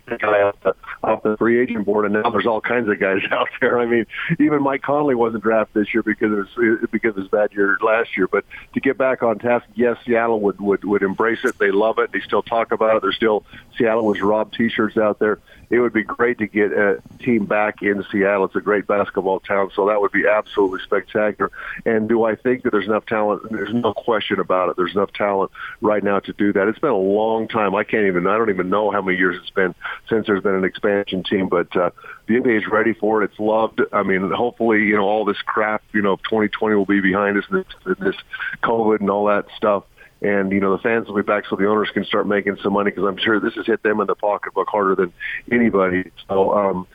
pick 0.09 0.21
guy 0.21 0.43
off 0.43 0.57
the, 0.63 0.75
off 1.03 1.23
the 1.23 1.37
free 1.37 1.61
agent 1.61 1.85
board, 1.85 2.05
and 2.05 2.15
now 2.15 2.31
there's 2.31 2.47
all 2.47 2.61
kinds 2.61 2.89
of 2.89 2.99
guys 2.99 3.23
out 3.31 3.49
there. 3.61 3.79
I 3.79 3.87
mean, 3.87 4.07
even 4.39 4.63
Mike 4.63 4.83
Conley 4.83 5.15
wasn't 5.15 5.43
drafted 5.43 5.83
this 5.83 5.95
year 5.95 6.03
because 6.03 6.33
it 6.33 6.61
was 6.61 6.89
because 6.91 7.11
of 7.11 7.17
his 7.17 7.29
bad 7.29 7.53
year 7.53 7.79
last 7.83 8.17
year. 8.17 8.29
But 8.29 8.45
to 8.75 8.81
get 8.81 8.99
back 8.99 9.23
on 9.23 9.39
task, 9.39 9.67
yes, 9.75 9.97
Seattle 10.05 10.41
would 10.41 10.61
would 10.61 10.85
would 10.85 11.03
embrace 11.03 11.45
it. 11.45 11.59
They 11.59 11.71
love 11.71 11.99
it. 11.99 12.13
They 12.13 12.21
still 12.21 12.43
talk 12.43 12.73
about 12.73 12.97
it. 12.97 13.03
There's 13.03 13.17
still 13.17 13.45
Seattle 13.77 14.07
was 14.07 14.21
Rob 14.21 14.53
T-shirts 14.53 14.97
out 14.97 15.19
there 15.19 15.39
it 15.71 15.81
would 15.81 15.93
be 15.93 16.03
great 16.03 16.39
to 16.39 16.47
get 16.47 16.73
a 16.73 17.03
team 17.21 17.45
back 17.45 17.83
in 17.83 18.05
Seattle. 18.11 18.47
It's 18.47 18.57
a 18.57 18.61
great 18.61 18.87
basketball 18.87 19.41
town, 19.41 19.71
so 19.75 19.87
that 19.89 20.01
would 20.01 20.13
be 20.13 20.27
absolutely 20.27 20.81
spectacular. 20.83 21.51
And 21.85 22.09
do 22.09 22.25
I 22.25 22.35
think 22.37 22.63
that 22.63 22.71
there's 22.71 22.87
enough 22.87 23.07
talent? 23.07 23.43
There's 23.51 23.73
no 23.73 23.93
question 23.93 24.41
about 24.41 24.71
it. 24.71 24.77
There's 24.77 24.95
enough 24.95 25.13
talent 25.13 25.51
right 25.81 26.03
now 26.03 26.21
to 26.21 26.33
do 26.33 26.53
that. 26.55 26.69
It's 26.69 26.79
been 26.79 26.91
a 26.91 26.97
long 26.97 27.49
time. 27.49 27.75
I 27.75 27.85
can't 27.85 28.07
even. 28.07 28.27
I 28.27 28.39
don't 28.39 28.51
even 28.51 28.71
know 28.71 28.91
how 28.91 29.03
many 29.03 29.19
years 29.19 29.37
it's 29.41 29.51
been 29.51 29.75
since 30.09 30.27
there's 30.27 30.43
been 30.43 30.55
an 30.55 30.65
expansion 30.65 31.23
team, 31.23 31.49
but. 31.49 31.75
uh 31.77 31.91
the 32.29 32.35
NBA 32.35 32.59
is 32.59 32.67
ready 32.71 32.93
for 32.93 33.23
it. 33.23 33.31
It's 33.31 33.41
loved. 33.41 33.81
I 33.91 34.03
mean, 34.03 34.31
hopefully, 34.31 34.85
you 34.85 34.97
know, 34.97 35.05
all 35.05 35.25
this 35.25 35.41
crap, 35.47 35.83
you 35.95 36.03
know, 36.03 36.17
2020 36.17 36.77
will 36.77 36.85
be 36.85 37.01
behind 37.01 37.39
us, 37.39 37.45
this, 37.51 37.65
this 37.99 38.17
COVID 38.63 39.01
and 39.01 39.09
all 39.09 39.25
that 39.27 39.47
stuff 39.57 39.85
and 40.21 40.53
you 40.53 40.61
know 40.61 40.77
the 40.77 40.83
fans 40.83 41.07
will 41.07 41.17
be 41.17 41.23
back 41.23 41.45
so 41.49 41.57
the 41.57 41.67
owners 41.67 41.91
can 41.93 42.05
start 42.05 42.27
making 42.27 42.57
some 42.63 42.73
money 42.73 42.91
because 42.91 43.05
I'm 43.05 43.19
sure 43.19 43.41
this 43.41 43.55
has 43.55 43.67
hit 43.67 43.83
them 43.83 44.01
in 44.01 44.07
the 44.07 44.15
pocketbook 44.15 44.69
harder 44.69 44.95
than 44.95 45.13
anybody. 45.51 46.11
So 46.29 46.53
um, 46.55 46.87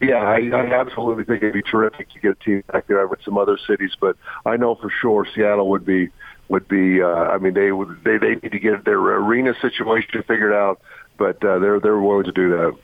yeah, 0.00 0.16
I, 0.16 0.38
I 0.52 0.80
absolutely 0.80 1.24
think 1.24 1.42
it'd 1.42 1.54
be 1.54 1.62
terrific 1.62 2.10
to 2.10 2.18
get 2.18 2.32
a 2.32 2.44
team 2.44 2.64
back 2.72 2.86
there 2.86 3.06
with 3.06 3.20
some 3.24 3.38
other 3.38 3.58
cities, 3.66 3.92
but 4.00 4.16
I 4.44 4.56
know 4.56 4.74
for 4.74 4.90
sure 4.90 5.26
Seattle 5.34 5.68
would 5.70 5.84
be 5.84 6.10
would 6.48 6.68
be. 6.68 7.02
Uh, 7.02 7.06
I 7.06 7.38
mean, 7.38 7.54
they 7.54 7.72
would 7.72 8.02
they 8.04 8.18
they 8.18 8.34
need 8.34 8.52
to 8.52 8.58
get 8.58 8.84
their 8.84 8.98
arena 8.98 9.54
situation 9.60 10.22
figured 10.26 10.52
out, 10.52 10.80
but 11.16 11.42
uh, 11.44 11.58
they're 11.58 11.80
they're 11.80 11.98
willing 11.98 12.24
to 12.24 12.32
do 12.32 12.50
that. 12.50 12.76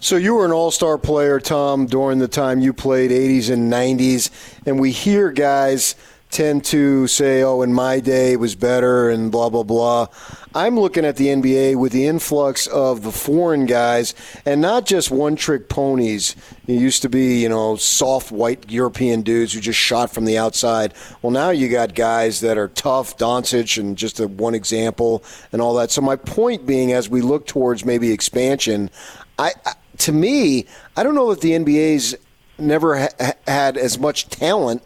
So 0.00 0.16
you 0.16 0.34
were 0.34 0.44
an 0.44 0.52
all-star 0.52 0.98
player, 0.98 1.40
Tom, 1.40 1.86
during 1.86 2.18
the 2.18 2.28
time 2.28 2.60
you 2.60 2.74
played 2.74 3.10
80s 3.10 3.50
and 3.50 3.72
90s, 3.72 4.28
and 4.66 4.78
we 4.78 4.90
hear 4.90 5.32
guys 5.32 5.94
tend 6.34 6.64
to 6.64 7.06
say, 7.06 7.44
oh, 7.44 7.62
in 7.62 7.72
my 7.72 8.00
day 8.00 8.32
it 8.32 8.40
was 8.40 8.56
better 8.56 9.08
and 9.08 9.30
blah, 9.30 9.48
blah, 9.48 9.62
blah. 9.62 10.08
I'm 10.52 10.78
looking 10.78 11.04
at 11.04 11.16
the 11.16 11.28
NBA 11.28 11.76
with 11.76 11.92
the 11.92 12.06
influx 12.06 12.66
of 12.66 13.02
the 13.02 13.12
foreign 13.12 13.66
guys 13.66 14.14
and 14.44 14.60
not 14.60 14.84
just 14.84 15.12
one 15.12 15.36
trick 15.36 15.68
ponies. 15.68 16.34
It 16.66 16.72
used 16.72 17.02
to 17.02 17.08
be, 17.08 17.40
you 17.40 17.48
know, 17.48 17.76
soft 17.76 18.32
white 18.32 18.68
European 18.68 19.22
dudes 19.22 19.52
who 19.52 19.60
just 19.60 19.78
shot 19.78 20.12
from 20.12 20.24
the 20.24 20.36
outside. 20.36 20.92
Well, 21.22 21.30
now 21.30 21.50
you 21.50 21.68
got 21.68 21.94
guys 21.94 22.40
that 22.40 22.58
are 22.58 22.68
tough, 22.68 23.16
Doncic, 23.16 23.78
and 23.78 23.96
just 23.96 24.18
one 24.18 24.54
example 24.54 25.22
and 25.52 25.62
all 25.62 25.74
that. 25.74 25.92
So, 25.92 26.00
my 26.00 26.16
point 26.16 26.66
being, 26.66 26.92
as 26.92 27.08
we 27.08 27.20
look 27.20 27.46
towards 27.46 27.84
maybe 27.84 28.10
expansion, 28.10 28.90
I, 29.38 29.52
I 29.64 29.74
to 29.98 30.12
me, 30.12 30.66
I 30.96 31.04
don't 31.04 31.14
know 31.14 31.30
if 31.30 31.40
the 31.40 31.52
NBA's 31.52 32.16
never 32.58 32.98
ha- 32.98 33.32
had 33.46 33.76
as 33.76 33.98
much 33.98 34.28
talent 34.28 34.82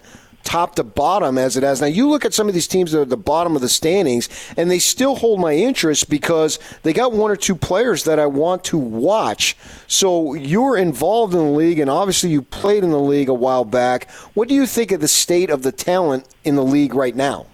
top 0.49 0.77
to 0.77 0.83
bottom 0.83 1.37
as 1.37 1.59
it 1.59 1.63
has. 1.63 1.83
Now, 1.83 1.89
you 1.89 2.09
look 2.09 2.25
at 2.25 2.33
some 2.33 2.49
of 2.49 2.55
these 2.55 2.67
teams 2.67 2.93
that 2.93 2.99
are 3.01 3.03
at 3.03 3.11
the 3.11 3.19
bottom 3.19 3.55
of 3.55 3.61
the 3.61 3.69
standings, 3.69 4.31
and 4.57 4.71
they 4.71 4.79
still 4.79 5.17
hold 5.17 5.41
my 5.41 5.53
interest 5.53 6.09
because 6.09 6.59
they 6.85 6.95
got 6.95 7.13
one 7.13 7.31
or 7.31 7.37
two 7.37 7.55
players 7.55 8.05
that 8.05 8.19
I 8.19 8.25
want 8.25 8.65
to 8.65 8.79
watch. 8.79 9.59
So 9.87 10.33
you're 10.33 10.79
involved 10.79 11.35
in 11.35 11.41
the 11.41 11.51
league, 11.51 11.79
and 11.79 11.91
obviously 11.91 12.31
you 12.31 12.41
played 12.41 12.83
in 12.83 12.91
the 12.91 12.99
league 12.99 13.29
a 13.29 13.35
while 13.35 13.67
back. 13.67 14.11
What 14.33 14.49
do 14.49 14.55
you 14.55 14.65
think 14.67 14.91
of 14.91 15.03
the 15.03 15.09
state 15.09 15.51
of 15.51 15.63
the 15.63 15.73
talent 15.73 16.27
in 16.45 16.57
the 16.57 16.65
league 16.65 16.95
right 16.95 17.15
now? 17.15 17.45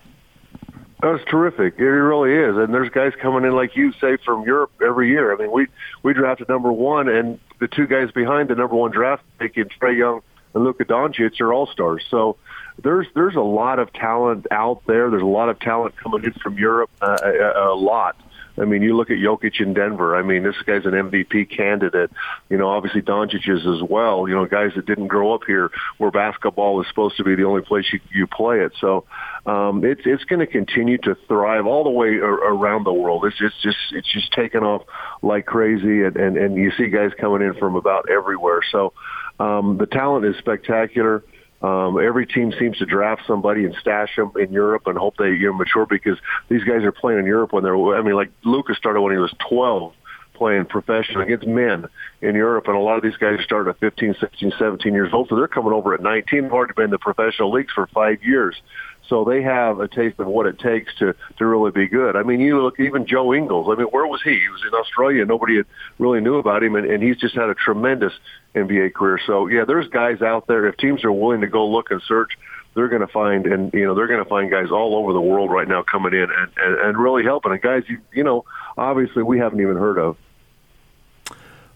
Oh, 1.03 1.17
That's 1.17 1.29
terrific. 1.29 1.75
It 1.79 1.83
really 1.83 2.33
is. 2.33 2.57
And 2.57 2.73
there's 2.73 2.91
guys 2.91 3.13
coming 3.21 3.43
in 3.45 3.57
like 3.57 3.75
you 3.75 3.93
say 3.95 4.19
from 4.25 4.45
Europe 4.45 4.71
every 4.81 5.09
year. 5.09 5.35
I 5.35 5.37
mean, 5.37 5.51
we 5.51 5.67
we 6.05 6.15
drafted 6.15 6.49
number 6.49 6.71
one, 6.71 7.09
and 7.09 7.41
the 7.59 7.67
two 7.67 7.89
guys 7.89 8.13
behind 8.13 8.51
the 8.51 8.55
number 8.55 8.77
one 8.77 8.93
draft 8.93 9.25
pick 9.41 9.57
in 9.57 9.69
Trae 9.69 9.99
Young 9.99 10.23
and 10.55 10.63
Luka 10.63 10.85
Doncic 10.85 11.41
are 11.41 11.53
all 11.53 11.67
stars. 11.67 12.05
So 12.09 12.37
there's 12.83 13.07
there's 13.15 13.37
a 13.37 13.41
lot 13.41 13.79
of 13.79 13.93
talent 13.93 14.47
out 14.51 14.83
there. 14.87 15.11
There's 15.11 15.23
a 15.23 15.27
lot 15.27 15.49
of 15.49 15.61
talent 15.61 15.97
coming 15.97 16.25
in 16.25 16.33
from 16.35 16.59
Europe. 16.59 16.91
Uh, 17.01 17.19
a, 17.23 17.73
a 17.73 17.75
lot. 17.75 18.17
I 18.57 18.65
mean, 18.65 18.83
you 18.83 18.97
look 18.97 19.11
at 19.11 19.17
Jokic 19.17 19.61
in 19.61 19.75
Denver. 19.75 20.17
I 20.17 20.23
mean, 20.23 20.45
this 20.45 20.55
guy's 20.65 20.85
an 20.87 20.93
MVP 20.93 21.57
candidate. 21.57 22.11
You 22.49 22.57
know, 22.57 22.69
obviously 22.69 23.03
Doncic 23.03 23.49
is 23.49 23.67
as 23.67 23.83
well. 23.83 24.29
You 24.29 24.35
know, 24.35 24.47
guys 24.47 24.73
that 24.77 24.87
didn't 24.87 25.09
grow 25.09 25.35
up 25.35 25.43
here 25.45 25.71
where 25.99 26.13
basketball 26.13 26.81
is 26.81 26.87
supposed 26.89 27.17
to 27.17 27.25
be 27.25 27.35
the 27.35 27.45
only 27.45 27.63
place 27.63 27.87
you, 27.93 28.01
you 28.13 28.27
play 28.29 28.61
it. 28.61 28.73
So 28.81 29.07
um, 29.45 29.85
it's 29.85 30.03
it's 30.05 30.25
going 30.25 30.39
to 30.41 30.47
continue 30.47 30.99
to 30.99 31.17
thrive 31.27 31.67
all 31.67 31.83
the 31.83 31.91
way 31.91 32.21
ar- 32.21 32.55
around 32.55 32.85
the 32.85 32.93
world. 32.93 33.25
It's 33.25 33.39
just 33.39 33.61
just 33.61 33.79
it's 33.91 34.13
just 34.13 34.33
taking 34.33 34.63
off 34.63 34.83
like 35.23 35.47
crazy, 35.47 36.05
and 36.05 36.17
and, 36.17 36.37
and 36.37 36.57
you 36.57 36.71
see 36.79 36.89
guys 36.89 37.11
coming 37.19 37.43
in 37.43 37.55
from 37.55 37.75
about 37.75 38.09
everywhere. 38.09 38.61
So 38.71 38.93
um, 39.41 39.79
the 39.79 39.87
talent 39.87 40.27
is 40.27 40.37
spectacular. 40.37 41.25
Um, 41.65 41.99
every 41.99 42.27
team 42.27 42.53
seems 42.59 42.77
to 42.79 42.85
draft 42.85 43.23
somebody 43.27 43.65
and 43.65 43.75
stash 43.81 44.17
them 44.17 44.33
in 44.39 44.53
Europe 44.53 44.87
and 44.87 44.99
hope 44.99 45.17
they 45.17 45.31
you 45.31 45.47
know 45.47 45.55
mature 45.55 45.87
because 45.87 46.19
these 46.51 46.63
guys 46.63 46.83
are 46.83 46.93
playing 46.93 47.21
in 47.21 47.25
Europe 47.25 47.55
when 47.55 47.65
they're. 47.65 47.77
I 47.97 48.03
mean, 48.03 48.15
like 48.15 48.31
Lucas 48.45 48.77
started 48.77 49.01
when 49.01 49.13
he 49.13 49.19
was 49.19 49.33
12 49.49 49.95
playing 50.35 50.67
professional 50.67 51.23
against 51.23 51.47
men 51.47 51.87
in 52.21 52.35
Europe, 52.35 52.67
and 52.67 52.77
a 52.77 52.81
lot 52.81 52.97
of 52.97 53.03
these 53.03 53.17
guys 53.17 53.39
started 53.45 53.71
at 53.71 53.79
15, 53.79 54.17
16, 54.21 54.53
17 54.59 54.93
years 54.93 55.11
old, 55.15 55.29
so 55.29 55.37
they're 55.37 55.49
coming 55.49 55.73
over 55.73 55.95
at 55.95 56.03
19. 56.03 56.43
They've 56.43 56.53
already 56.53 56.75
been 56.75 56.87
in 56.87 56.91
the 56.91 56.99
professional 56.99 57.51
leagues 57.51 57.73
for 57.73 57.87
five 57.95 58.23
years. 58.23 58.61
So 59.09 59.25
they 59.25 59.43
have 59.43 59.81
a 59.81 59.89
taste 59.89 60.19
of 60.19 60.27
what 60.27 60.47
it 60.47 60.59
takes 60.59 60.95
to 60.99 61.15
to 61.39 61.47
really 61.47 61.71
be 61.71 61.87
good. 61.87 62.17
I 62.17 62.23
mean, 62.23 62.41
you 62.41 62.63
look 62.63 62.81
even 62.81 63.07
Joe 63.07 63.35
Ingles. 63.35 63.69
I 63.71 63.79
mean, 63.79 63.89
where 63.89 64.07
was 64.07 64.23
he? 64.23 64.31
He 64.31 64.49
was 64.49 64.63
in 64.67 64.75
Australia. 64.75 65.25
Nobody 65.25 65.57
had 65.57 65.67
really 65.99 66.21
knew 66.21 66.37
about 66.37 66.63
him, 66.63 66.75
and, 66.75 66.87
and 66.87 67.03
he's 67.03 67.17
just 67.17 67.35
had 67.35 67.51
a 67.51 67.55
tremendous 67.55 68.13
NBA 68.55 68.95
career. 68.95 69.21
So 69.27 69.47
yeah, 69.49 69.65
there's 69.67 69.89
guys 69.89 70.23
out 70.23 70.47
there. 70.47 70.67
If 70.67 70.77
teams 70.79 71.05
are 71.05 71.13
willing 71.13 71.43
to 71.43 71.47
go 71.47 71.67
look 71.67 71.91
and 71.91 72.01
search, 72.07 72.33
they're 72.75 72.89
going 72.89 73.03
to 73.03 73.13
find 73.13 73.47
and 73.47 73.73
you 73.73 73.85
know 73.85 73.95
they're 73.95 74.09
going 74.09 74.23
to 74.23 74.29
find 74.29 74.51
guys 74.51 74.71
all 74.71 74.97
over 74.97 75.13
the 75.13 75.21
world 75.21 75.51
right 75.51 75.69
now 75.69 75.83
coming 75.83 76.13
in 76.13 76.23
and 76.31 76.53
and, 76.57 76.81
and 76.81 76.99
really 76.99 77.25
helping. 77.25 77.53
And 77.53 77.61
guys, 77.61 77.85
you 77.89 77.99
you 78.13 78.25
know, 78.25 78.45
obviously 78.77 79.23
we 79.23 79.39
haven't 79.39 79.61
even 79.61 79.77
heard 79.77 79.99
of. 79.99 80.17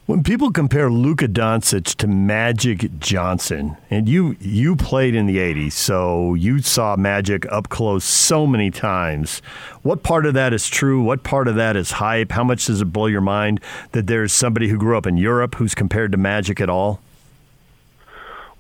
When 0.09 0.23
people 0.23 0.51
compare 0.51 0.91
Luka 0.91 1.29
Doncic 1.29 1.95
to 1.97 2.07
Magic 2.07 2.99
Johnson, 2.99 3.77
and 3.91 4.09
you 4.09 4.37
you 4.41 4.75
played 4.75 5.15
in 5.15 5.27
the 5.27 5.37
'80s, 5.37 5.73
so 5.73 6.33
you 6.33 6.61
saw 6.61 6.97
Magic 6.97 7.45
up 7.53 7.69
close 7.69 8.07
so 8.07 8.47
many 8.47 8.71
times. 8.71 9.43
What 9.83 10.03
part 10.03 10.25
of 10.25 10.33
that 10.33 10.55
is 10.55 10.67
true? 10.67 11.03
What 11.03 11.25
part 11.25 11.47
of 11.47 11.57
that 11.57 11.77
is 11.77 11.91
hype? 11.91 12.33
How 12.33 12.43
much 12.43 12.65
does 12.65 12.81
it 12.81 12.87
blow 12.87 13.05
your 13.05 13.21
mind 13.21 13.61
that 13.93 14.07
there's 14.07 14.33
somebody 14.33 14.69
who 14.69 14.79
grew 14.79 14.97
up 14.97 15.07
in 15.07 15.19
Europe 15.19 15.57
who's 15.57 15.75
compared 15.75 16.13
to 16.13 16.17
Magic 16.17 16.59
at 16.59 16.71
all? 16.71 17.03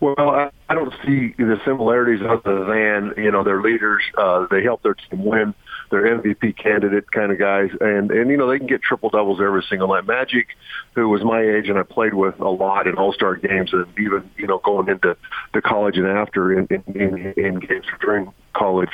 Well, 0.00 0.17
I, 0.19 0.50
I 0.69 0.75
don't 0.75 0.93
see 1.07 1.33
the 1.38 1.59
similarities 1.64 2.21
other 2.28 2.67
than 2.67 3.14
you 3.17 3.31
know 3.31 3.43
their 3.43 3.62
leaders. 3.62 4.02
Uh, 4.19 4.47
they 4.50 4.62
help 4.62 4.83
their 4.83 4.93
team 4.93 5.25
win 5.25 5.55
they're 5.90 6.18
MVP 6.18 6.57
candidate 6.57 7.11
kind 7.11 7.33
of 7.33 7.38
guys, 7.38 7.71
and 7.80 8.11
and 8.11 8.30
you 8.30 8.37
know 8.37 8.49
they 8.49 8.59
can 8.59 8.66
get 8.66 8.83
triple 8.83 9.11
doubles 9.11 9.40
every 9.40 9.62
single 9.68 9.88
night. 9.88 10.07
Magic, 10.07 10.49
who 10.95 11.09
was 11.09 11.23
my 11.23 11.40
age 11.40 11.68
and 11.68 11.78
I 11.78 11.83
played 11.83 12.14
with 12.14 12.38
a 12.40 12.49
lot 12.49 12.87
in 12.87 12.95
All 12.97 13.12
Star 13.12 13.37
games, 13.37 13.73
and 13.73 13.87
even 13.99 14.30
you 14.37 14.47
know 14.47 14.59
going 14.59 14.88
into 14.88 15.16
the 15.54 15.62
college 15.62 15.97
and 15.97 16.07
after 16.07 16.59
in 16.59 16.66
in, 16.71 16.83
in, 16.95 17.35
in 17.37 17.59
games 17.61 17.87
during 18.00 18.33
college, 18.54 18.90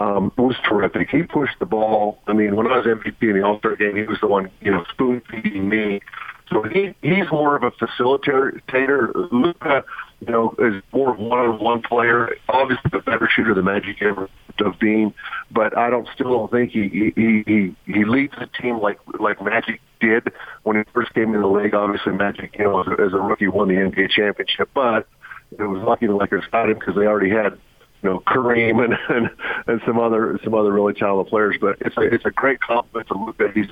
um, 0.00 0.32
was 0.36 0.56
terrific. 0.68 1.08
He 1.10 1.22
pushed 1.22 1.58
the 1.58 1.66
ball. 1.66 2.18
I 2.26 2.32
mean, 2.32 2.56
when 2.56 2.66
I 2.66 2.78
was 2.78 2.86
MVP 2.86 3.22
in 3.22 3.34
the 3.34 3.42
All 3.42 3.58
Star 3.58 3.76
game, 3.76 3.96
he 3.96 4.04
was 4.04 4.18
the 4.20 4.28
one 4.28 4.50
you 4.60 4.70
know 4.70 4.84
spoon 4.90 5.22
feeding 5.30 5.68
me. 5.68 6.00
So 6.50 6.62
he 6.62 6.94
he's 7.00 7.30
more 7.30 7.56
of 7.56 7.62
a 7.62 7.70
facilitator. 7.70 9.12
Luka, 9.32 9.84
you 10.26 10.32
know, 10.32 10.54
is 10.58 10.82
more 10.92 11.12
of 11.12 11.18
one 11.18 11.38
on 11.38 11.58
one 11.62 11.82
player. 11.82 12.30
Obviously, 12.48 12.90
the 12.92 13.00
better 13.00 13.28
shooter 13.30 13.54
the 13.54 13.62
Magic 13.62 14.00
ever 14.02 14.28
of 14.60 14.78
being, 14.78 15.12
but 15.50 15.76
I 15.76 15.90
don't 15.90 16.08
still 16.14 16.30
don't 16.30 16.50
think 16.50 16.70
he 16.70 17.12
he 17.16 17.42
he 17.46 17.76
he 17.92 18.04
leads 18.04 18.32
the 18.38 18.48
team 18.60 18.80
like 18.80 18.98
like 19.18 19.42
Magic 19.42 19.80
did 20.00 20.32
when 20.62 20.76
he 20.76 20.82
first 20.92 21.12
came 21.14 21.34
in 21.34 21.40
the 21.40 21.46
league. 21.46 21.74
Obviously, 21.74 22.12
Magic, 22.12 22.54
you 22.58 22.64
know, 22.64 22.80
as 22.80 22.86
a, 22.86 23.02
as 23.02 23.12
a 23.12 23.18
rookie, 23.18 23.48
won 23.48 23.68
the 23.68 23.74
NBA 23.74 24.10
championship, 24.10 24.70
but 24.74 25.06
it 25.58 25.62
was 25.62 25.82
lucky 25.82 26.06
the 26.06 26.14
Lakers 26.14 26.44
got 26.50 26.70
him 26.70 26.78
because 26.78 26.94
they 26.94 27.06
already 27.06 27.30
had 27.30 27.58
you 28.02 28.10
know 28.10 28.22
Kareem 28.26 28.84
and, 28.84 28.94
and 29.08 29.30
and 29.66 29.80
some 29.86 29.98
other 29.98 30.38
some 30.44 30.54
other 30.54 30.72
really 30.72 30.94
talented 30.94 31.30
players. 31.30 31.56
But 31.60 31.76
it's 31.80 31.96
a 31.96 32.02
it's 32.02 32.24
a 32.24 32.30
great 32.30 32.60
compliment 32.60 33.08
to 33.08 33.14
Luka. 33.14 33.50
He's 33.54 33.66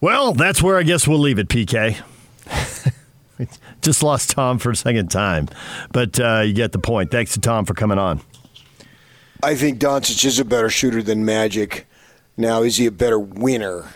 Well, 0.00 0.32
that's 0.32 0.62
where 0.62 0.78
I 0.78 0.82
guess 0.84 1.08
we'll 1.08 1.18
leave 1.18 1.38
it, 1.38 1.48
PK. 1.48 2.00
Just 3.82 4.02
lost 4.02 4.30
Tom 4.30 4.58
for 4.58 4.70
a 4.70 4.76
second 4.76 5.10
time, 5.10 5.48
but 5.92 6.18
uh, 6.18 6.40
you 6.40 6.52
get 6.52 6.72
the 6.72 6.78
point. 6.78 7.10
Thanks 7.10 7.34
to 7.34 7.40
Tom 7.40 7.64
for 7.64 7.74
coming 7.74 7.98
on. 7.98 8.20
I 9.42 9.54
think 9.54 9.78
Doncic 9.78 10.24
is 10.24 10.40
a 10.40 10.44
better 10.44 10.68
shooter 10.68 11.02
than 11.02 11.24
Magic. 11.24 11.86
Now, 12.36 12.62
is 12.62 12.76
he 12.76 12.86
a 12.86 12.90
better 12.90 13.18
winner? 13.18 13.86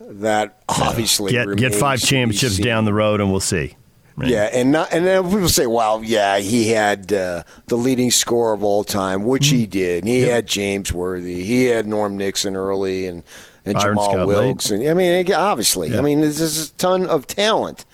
That 0.00 0.62
obviously 0.70 1.32
get 1.32 1.54
get 1.56 1.74
five 1.74 2.00
championships 2.00 2.56
down 2.56 2.86
the 2.86 2.94
road, 2.94 3.20
and 3.20 3.30
we'll 3.30 3.40
see. 3.40 3.76
Right. 4.16 4.30
Yeah, 4.30 4.44
and 4.44 4.72
not, 4.72 4.90
and 4.90 5.04
then 5.04 5.22
people 5.28 5.50
say, 5.50 5.66
"Well, 5.66 6.02
yeah, 6.02 6.38
he 6.38 6.70
had 6.70 7.12
uh, 7.12 7.42
the 7.66 7.76
leading 7.76 8.10
scorer 8.10 8.54
of 8.54 8.64
all 8.64 8.84
time, 8.84 9.24
which 9.24 9.48
mm-hmm. 9.48 9.56
he 9.56 9.66
did. 9.66 10.04
He 10.04 10.20
yep. 10.20 10.30
had 10.30 10.46
James 10.46 10.94
Worthy, 10.94 11.44
he 11.44 11.66
had 11.66 11.86
Norm 11.86 12.16
Nixon 12.16 12.56
early, 12.56 13.06
and 13.06 13.22
and 13.68 13.80
Jamal 13.80 14.26
Wilkes, 14.26 14.70
and 14.70 14.86
I 14.88 14.94
mean, 14.94 15.32
obviously, 15.32 15.90
yeah. 15.90 15.98
I 15.98 16.00
mean, 16.00 16.20
there's, 16.20 16.38
there's 16.38 16.70
a 16.70 16.72
ton 16.74 17.06
of 17.06 17.26
talent. 17.26 17.84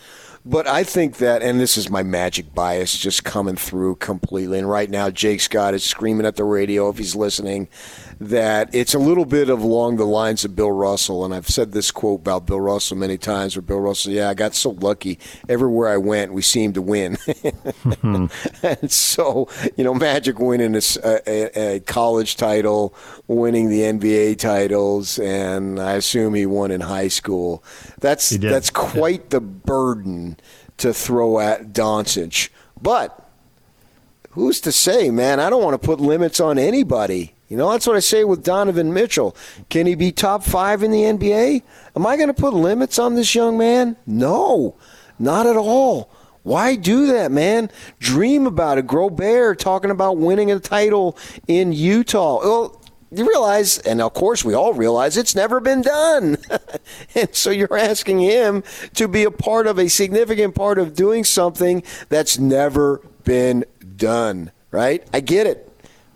But 0.46 0.66
I 0.66 0.84
think 0.84 1.16
that, 1.18 1.42
and 1.42 1.58
this 1.58 1.78
is 1.78 1.88
my 1.88 2.02
magic 2.02 2.54
bias 2.54 2.98
just 2.98 3.24
coming 3.24 3.56
through 3.56 3.96
completely. 3.96 4.58
And 4.58 4.68
right 4.68 4.90
now, 4.90 5.08
Jake 5.08 5.40
Scott 5.40 5.72
is 5.72 5.84
screaming 5.84 6.26
at 6.26 6.36
the 6.36 6.44
radio 6.44 6.90
if 6.90 6.98
he's 6.98 7.16
listening 7.16 7.68
that 8.20 8.72
it's 8.74 8.94
a 8.94 8.98
little 8.98 9.24
bit 9.24 9.48
of 9.48 9.62
along 9.62 9.96
the 9.96 10.04
lines 10.04 10.44
of 10.44 10.54
Bill 10.54 10.70
Russell. 10.70 11.24
And 11.24 11.34
I've 11.34 11.48
said 11.48 11.72
this 11.72 11.90
quote 11.90 12.20
about 12.20 12.46
Bill 12.46 12.60
Russell 12.60 12.96
many 12.96 13.16
times 13.16 13.56
where 13.56 13.62
Bill 13.62 13.80
Russell, 13.80 14.12
yeah, 14.12 14.28
I 14.28 14.34
got 14.34 14.54
so 14.54 14.70
lucky. 14.70 15.18
Everywhere 15.48 15.88
I 15.88 15.96
went, 15.96 16.34
we 16.34 16.42
seemed 16.42 16.74
to 16.74 16.82
win. 16.82 17.16
mm-hmm. 17.16 18.26
and 18.66 18.90
so, 18.90 19.48
you 19.76 19.84
know, 19.84 19.94
Magic 19.94 20.38
winning 20.38 20.74
a, 20.74 20.82
a, 21.04 21.76
a, 21.76 21.80
college 21.80 22.36
title, 22.36 22.94
winning 23.26 23.70
the 23.70 23.80
NBA 23.80 24.38
titles, 24.38 25.18
and 25.18 25.80
I 25.80 25.92
assume 25.94 26.34
he 26.34 26.44
won 26.44 26.70
in 26.70 26.82
high 26.82 27.08
school. 27.08 27.64
That's, 28.00 28.30
that's 28.30 28.68
quite 28.70 29.22
yeah. 29.22 29.28
the 29.30 29.40
burden 29.40 30.33
to 30.78 30.92
throw 30.92 31.38
at 31.38 31.72
Doncic. 31.72 32.48
But 32.80 33.28
who's 34.30 34.60
to 34.62 34.72
say, 34.72 35.10
man? 35.10 35.40
I 35.40 35.50
don't 35.50 35.62
want 35.62 35.80
to 35.80 35.86
put 35.86 36.00
limits 36.00 36.40
on 36.40 36.58
anybody. 36.58 37.34
You 37.48 37.56
know, 37.56 37.70
that's 37.70 37.86
what 37.86 37.96
I 37.96 38.00
say 38.00 38.24
with 38.24 38.42
Donovan 38.42 38.92
Mitchell. 38.92 39.36
Can 39.68 39.86
he 39.86 39.94
be 39.94 40.12
top 40.12 40.42
five 40.42 40.82
in 40.82 40.90
the 40.90 41.02
NBA? 41.02 41.62
Am 41.94 42.06
I 42.06 42.16
going 42.16 42.28
to 42.28 42.34
put 42.34 42.54
limits 42.54 42.98
on 42.98 43.14
this 43.14 43.34
young 43.34 43.58
man? 43.58 43.96
No, 44.06 44.76
not 45.18 45.46
at 45.46 45.56
all. 45.56 46.10
Why 46.42 46.76
do 46.76 47.06
that, 47.06 47.32
man? 47.32 47.70
Dream 48.00 48.46
about 48.46 48.78
it. 48.78 48.86
Gobert 48.86 49.58
talking 49.58 49.90
about 49.90 50.18
winning 50.18 50.50
a 50.50 50.58
title 50.58 51.16
in 51.46 51.72
Utah. 51.72 52.40
Well, 52.40 52.80
you 53.18 53.28
realize, 53.28 53.78
and 53.78 54.00
of 54.00 54.14
course 54.14 54.44
we 54.44 54.54
all 54.54 54.74
realize, 54.74 55.16
it's 55.16 55.34
never 55.34 55.60
been 55.60 55.82
done. 55.82 56.36
and 57.14 57.34
so 57.34 57.50
you're 57.50 57.76
asking 57.76 58.20
him 58.20 58.62
to 58.94 59.08
be 59.08 59.24
a 59.24 59.30
part 59.30 59.66
of 59.66 59.78
a 59.78 59.88
significant 59.88 60.54
part 60.54 60.78
of 60.78 60.94
doing 60.94 61.24
something 61.24 61.82
that's 62.08 62.38
never 62.38 63.00
been 63.24 63.64
done, 63.96 64.50
right? 64.70 65.06
I 65.12 65.20
get 65.20 65.46
it. 65.46 65.70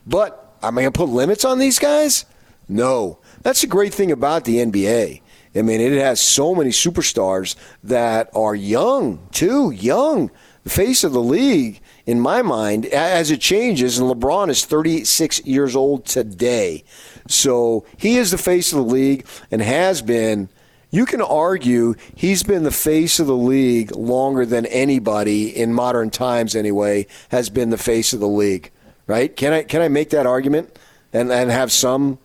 But 0.06 0.48
Am 0.62 0.76
I 0.76 0.82
going 0.82 0.92
to 0.92 0.98
put 0.98 1.08
limits 1.08 1.44
on 1.44 1.58
these 1.58 1.78
guys? 1.78 2.24
No. 2.68 3.18
That's 3.42 3.60
the 3.60 3.68
great 3.68 3.94
thing 3.94 4.10
about 4.10 4.44
the 4.44 4.56
NBA. 4.56 5.20
I 5.54 5.62
mean, 5.62 5.80
it 5.80 5.92
has 5.92 6.20
so 6.20 6.54
many 6.54 6.70
superstars 6.70 7.54
that 7.84 8.28
are 8.34 8.54
young, 8.54 9.28
too, 9.32 9.70
young. 9.70 10.30
Face 10.68 11.04
of 11.04 11.12
the 11.12 11.22
league, 11.22 11.80
in 12.06 12.20
my 12.20 12.42
mind, 12.42 12.86
as 12.86 13.30
it 13.30 13.40
changes, 13.40 13.98
and 13.98 14.10
LeBron 14.10 14.50
is 14.50 14.64
36 14.64 15.44
years 15.44 15.74
old 15.74 16.04
today. 16.04 16.84
So 17.26 17.84
he 17.96 18.16
is 18.16 18.30
the 18.30 18.38
face 18.38 18.72
of 18.72 18.78
the 18.78 18.84
league 18.84 19.26
and 19.50 19.62
has 19.62 20.02
been. 20.02 20.48
You 20.90 21.04
can 21.04 21.20
argue 21.20 21.96
he's 22.14 22.42
been 22.42 22.62
the 22.62 22.70
face 22.70 23.20
of 23.20 23.26
the 23.26 23.36
league 23.36 23.94
longer 23.94 24.46
than 24.46 24.64
anybody 24.66 25.54
in 25.54 25.74
modern 25.74 26.08
times, 26.08 26.56
anyway, 26.56 27.06
has 27.30 27.50
been 27.50 27.68
the 27.68 27.76
face 27.76 28.14
of 28.14 28.20
the 28.20 28.28
league 28.28 28.70
right? 29.08 29.34
Can 29.34 29.52
I 29.52 29.62
can 29.64 29.82
I 29.82 29.88
make 29.88 30.10
that 30.10 30.26
argument 30.26 30.78
and 31.12 31.32
and 31.32 31.50
have 31.50 31.72
some 31.72 32.18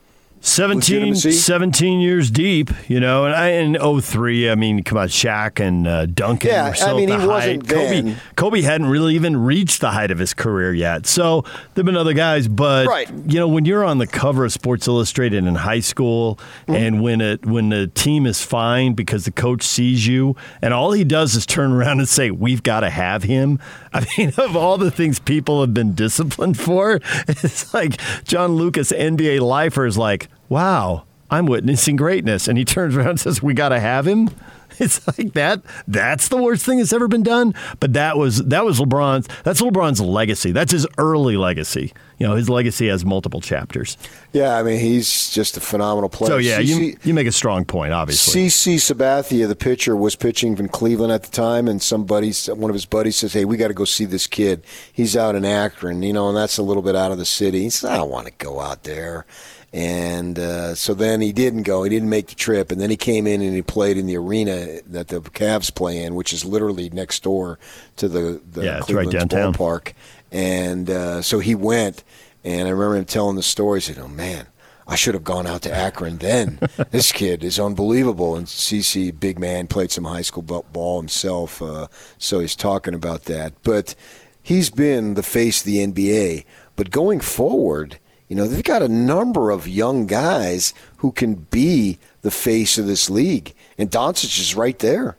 17, 0.45 1.15
17 1.15 2.01
years 2.01 2.29
deep, 2.29 2.69
you 2.89 2.99
know, 2.99 3.23
and 3.25 3.33
I 3.33 3.51
in 3.51 4.01
03, 4.01 4.49
I 4.49 4.55
mean, 4.55 4.83
come 4.83 4.97
on, 4.97 5.07
Shaq 5.07 5.65
and 5.65 5.87
uh, 5.87 6.05
Duncan 6.05 6.49
yeah, 6.49 6.67
were 6.67 6.75
still 6.75 6.89
I 6.89 6.99
mean, 6.99 7.11
at 7.11 7.17
the 7.17 7.23
he 7.23 7.29
height. 7.29 7.63
Then. 7.63 8.03
Kobe, 8.03 8.19
Kobe 8.35 8.61
hadn't 8.61 8.87
really 8.87 9.15
even 9.15 9.37
reached 9.37 9.79
the 9.79 9.91
height 9.91 10.11
of 10.11 10.19
his 10.19 10.33
career 10.33 10.73
yet. 10.73 11.05
So 11.05 11.45
there've 11.73 11.85
been 11.85 11.95
other 11.95 12.13
guys, 12.13 12.49
but 12.49 12.87
right. 12.87 13.09
you 13.25 13.39
know, 13.39 13.47
when 13.47 13.63
you're 13.63 13.85
on 13.85 13.99
the 13.99 14.05
cover 14.05 14.43
of 14.43 14.51
Sports 14.51 14.85
Illustrated 14.85 15.45
in 15.45 15.55
high 15.55 15.79
school, 15.79 16.37
mm-hmm. 16.67 16.75
and 16.75 17.01
when 17.01 17.21
it 17.21 17.45
when 17.45 17.69
the 17.69 17.87
team 17.87 18.25
is 18.25 18.43
fine 18.43 18.95
because 18.95 19.23
the 19.23 19.31
coach 19.31 19.63
sees 19.63 20.05
you, 20.05 20.35
and 20.61 20.73
all 20.73 20.91
he 20.91 21.05
does 21.05 21.35
is 21.35 21.45
turn 21.45 21.71
around 21.71 21.99
and 21.99 22.09
say, 22.09 22.31
"We've 22.31 22.63
got 22.63 22.81
to 22.81 22.89
have 22.89 23.23
him." 23.23 23.59
I 23.93 24.05
mean, 24.17 24.33
of 24.37 24.57
all 24.57 24.77
the 24.77 24.91
things 24.91 25.19
people 25.19 25.61
have 25.61 25.73
been 25.73 25.93
disciplined 25.93 26.59
for, 26.59 26.99
it's 27.29 27.73
like 27.73 27.97
John 28.25 28.57
Lucas, 28.57 28.91
NBA 28.91 29.39
lifer, 29.39 29.85
is 29.85 29.97
like 29.97 30.27
wow, 30.53 31.03
I'm 31.31 31.47
witnessing 31.47 31.95
greatness. 31.95 32.47
And 32.47 32.59
he 32.59 32.65
turns 32.75 32.95
around 32.95 33.09
and 33.09 33.19
says, 33.19 33.41
we 33.41 33.55
got 33.55 33.69
to 33.69 33.79
have 33.79 34.07
him. 34.07 34.29
It's 34.79 35.05
like 35.07 35.33
that. 35.33 35.61
That's 35.87 36.27
the 36.27 36.37
worst 36.37 36.65
thing 36.65 36.79
that's 36.79 36.93
ever 36.93 37.07
been 37.07 37.23
done. 37.23 37.53
But 37.79 37.93
that 37.93 38.17
was 38.17 38.43
that 38.45 38.65
was 38.65 38.79
LeBron's. 38.79 39.27
That's 39.43 39.61
LeBron's 39.61 40.01
legacy. 40.01 40.51
That's 40.51 40.71
his 40.71 40.87
early 40.97 41.37
legacy. 41.37 41.93
You 42.17 42.27
know, 42.27 42.35
his 42.35 42.49
legacy 42.49 42.87
has 42.87 43.03
multiple 43.03 43.41
chapters. 43.41 43.97
Yeah, 44.31 44.55
I 44.57 44.63
mean, 44.63 44.79
he's 44.79 45.29
just 45.31 45.57
a 45.57 45.59
phenomenal 45.59 46.09
player. 46.09 46.29
So 46.29 46.37
yeah, 46.37 46.59
you, 46.59 46.95
you 47.03 47.13
make 47.13 47.27
a 47.27 47.31
strong 47.31 47.65
point. 47.65 47.93
Obviously, 47.93 48.47
CC 48.47 48.75
Sabathia, 48.75 49.47
the 49.47 49.55
pitcher, 49.55 49.95
was 49.95 50.15
pitching 50.15 50.57
in 50.57 50.69
Cleveland 50.69 51.11
at 51.11 51.23
the 51.23 51.31
time, 51.31 51.67
and 51.67 51.81
somebody, 51.81 52.31
one 52.47 52.69
of 52.69 52.75
his 52.75 52.85
buddies, 52.85 53.17
says, 53.17 53.33
"Hey, 53.33 53.45
we 53.45 53.57
got 53.57 53.69
to 53.69 53.73
go 53.73 53.85
see 53.85 54.05
this 54.05 54.27
kid. 54.27 54.63
He's 54.91 55.15
out 55.17 55.35
in 55.35 55.45
Akron, 55.45 56.01
you 56.03 56.13
know, 56.13 56.29
and 56.29 56.37
that's 56.37 56.57
a 56.57 56.63
little 56.63 56.83
bit 56.83 56.95
out 56.95 57.11
of 57.11 57.17
the 57.17 57.25
city." 57.25 57.63
He 57.63 57.69
says, 57.69 57.89
"I 57.89 57.97
don't 57.97 58.09
want 58.09 58.27
to 58.27 58.33
go 58.33 58.59
out 58.59 58.83
there." 58.83 59.25
And 59.73 60.37
uh, 60.37 60.75
so 60.75 60.93
then 60.93 61.19
he 61.19 61.33
didn't 61.33 61.63
go. 61.63 61.81
He 61.81 61.89
didn't 61.89 62.09
make 62.09 62.27
the 62.27 62.35
trip. 62.35 62.71
And 62.71 62.79
then 62.79 62.91
he 62.91 62.95
came 62.95 63.25
in 63.25 63.41
and 63.41 63.55
he 63.55 63.63
played 63.63 63.97
in 63.97 64.05
the 64.05 64.15
arena 64.17 64.53
that 64.87 65.07
the 65.07 65.21
Cavs 65.21 65.73
play 65.73 66.03
in, 66.03 66.15
which 66.15 66.33
is 66.33 66.45
literally 66.45 66.89
next 66.89 67.23
door 67.23 67.59
to 67.97 68.07
the, 68.07 68.41
the 68.51 68.65
yeah, 68.65 68.79
Cleveland 68.79 69.13
right 69.13 69.27
ballpark. 69.27 69.93
And 70.31 70.89
uh, 70.89 71.21
so 71.21 71.39
he 71.39 71.55
went. 71.55 72.03
And 72.43 72.67
I 72.67 72.71
remember 72.71 72.97
him 72.97 73.05
telling 73.05 73.35
the 73.35 73.43
story. 73.43 73.79
He 73.79 73.93
said, 73.93 73.99
"Oh 73.99 74.07
man, 74.07 74.47
I 74.87 74.95
should 74.95 75.13
have 75.13 75.23
gone 75.23 75.47
out 75.47 75.61
to 75.61 75.73
Akron 75.73 76.17
then. 76.17 76.59
this 76.91 77.11
kid 77.11 77.43
is 77.43 77.59
unbelievable." 77.59 78.35
And 78.35 78.47
CC, 78.47 79.17
big 79.17 79.39
man, 79.39 79.67
played 79.67 79.91
some 79.91 80.03
high 80.03 80.23
school 80.23 80.43
ball 80.43 80.99
himself, 80.99 81.61
uh, 81.61 81.87
so 82.17 82.39
he's 82.39 82.55
talking 82.55 82.93
about 82.93 83.23
that. 83.25 83.53
But 83.63 83.95
he's 84.41 84.69
been 84.69 85.13
the 85.13 85.23
face 85.23 85.61
of 85.61 85.65
the 85.67 85.87
NBA. 85.87 86.45
But 86.75 86.91
going 86.91 87.21
forward, 87.21 87.99
you 88.27 88.35
know, 88.35 88.47
they've 88.47 88.63
got 88.63 88.81
a 88.81 88.87
number 88.87 89.51
of 89.51 89.67
young 89.67 90.07
guys 90.07 90.73
who 90.97 91.11
can 91.11 91.35
be 91.35 91.99
the 92.21 92.31
face 92.31 92.77
of 92.77 92.87
this 92.87 93.09
league, 93.09 93.53
and 93.77 93.91
Doncic 93.91 94.39
is 94.39 94.55
right 94.55 94.77
there. 94.79 95.17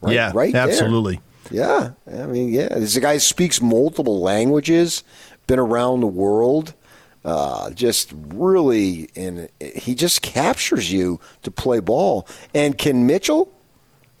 Right, 0.00 0.14
yeah, 0.14 0.32
right, 0.34 0.54
absolutely. 0.54 1.20
There. 1.50 1.94
Yeah, 2.06 2.22
I 2.22 2.26
mean, 2.26 2.50
yeah, 2.50 2.68
this 2.68 2.96
a 2.96 3.00
guy 3.00 3.14
who 3.14 3.20
speaks 3.20 3.62
multiple 3.62 4.20
languages, 4.20 5.02
been 5.46 5.58
around 5.58 6.00
the 6.00 6.06
world. 6.06 6.74
Uh, 7.24 7.70
just 7.70 8.12
really, 8.14 9.10
and 9.16 9.50
he 9.60 9.94
just 9.94 10.22
captures 10.22 10.90
you 10.90 11.20
to 11.42 11.50
play 11.50 11.80
ball. 11.80 12.26
And 12.54 12.78
can 12.78 13.06
Mitchell? 13.06 13.52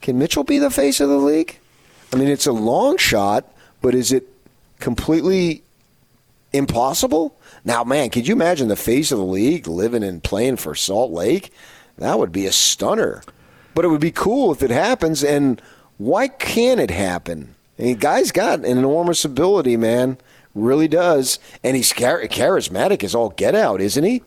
Can 0.00 0.18
Mitchell 0.18 0.44
be 0.44 0.58
the 0.58 0.70
face 0.70 1.00
of 1.00 1.08
the 1.08 1.16
league? 1.16 1.58
I 2.12 2.16
mean, 2.16 2.28
it's 2.28 2.46
a 2.46 2.52
long 2.52 2.96
shot, 2.96 3.50
but 3.80 3.94
is 3.94 4.12
it 4.12 4.28
completely 4.78 5.62
impossible? 6.52 7.38
Now, 7.64 7.84
man, 7.84 8.10
could 8.10 8.26
you 8.26 8.34
imagine 8.34 8.68
the 8.68 8.76
face 8.76 9.12
of 9.12 9.18
the 9.18 9.24
league 9.24 9.66
living 9.66 10.02
and 10.02 10.22
playing 10.22 10.56
for 10.56 10.74
Salt 10.74 11.12
Lake? 11.12 11.52
That 11.98 12.18
would 12.18 12.32
be 12.32 12.46
a 12.46 12.52
stunner. 12.52 13.22
But 13.74 13.84
it 13.84 13.88
would 13.88 14.00
be 14.00 14.10
cool 14.10 14.52
if 14.52 14.62
it 14.62 14.70
happens. 14.70 15.22
And 15.22 15.60
why 15.98 16.28
can't 16.28 16.80
it 16.80 16.90
happen? 16.90 17.54
I 17.78 17.82
mean, 17.82 17.98
guy's 17.98 18.32
got 18.32 18.60
an 18.60 18.64
enormous 18.64 19.24
ability, 19.24 19.76
man. 19.76 20.18
Really 20.54 20.88
does. 20.88 21.38
And 21.62 21.76
he's 21.76 21.92
char- 21.92 22.22
charismatic 22.22 23.04
as 23.04 23.14
all 23.14 23.30
get 23.30 23.54
out, 23.54 23.80
isn't 23.80 24.04
he? 24.04 24.22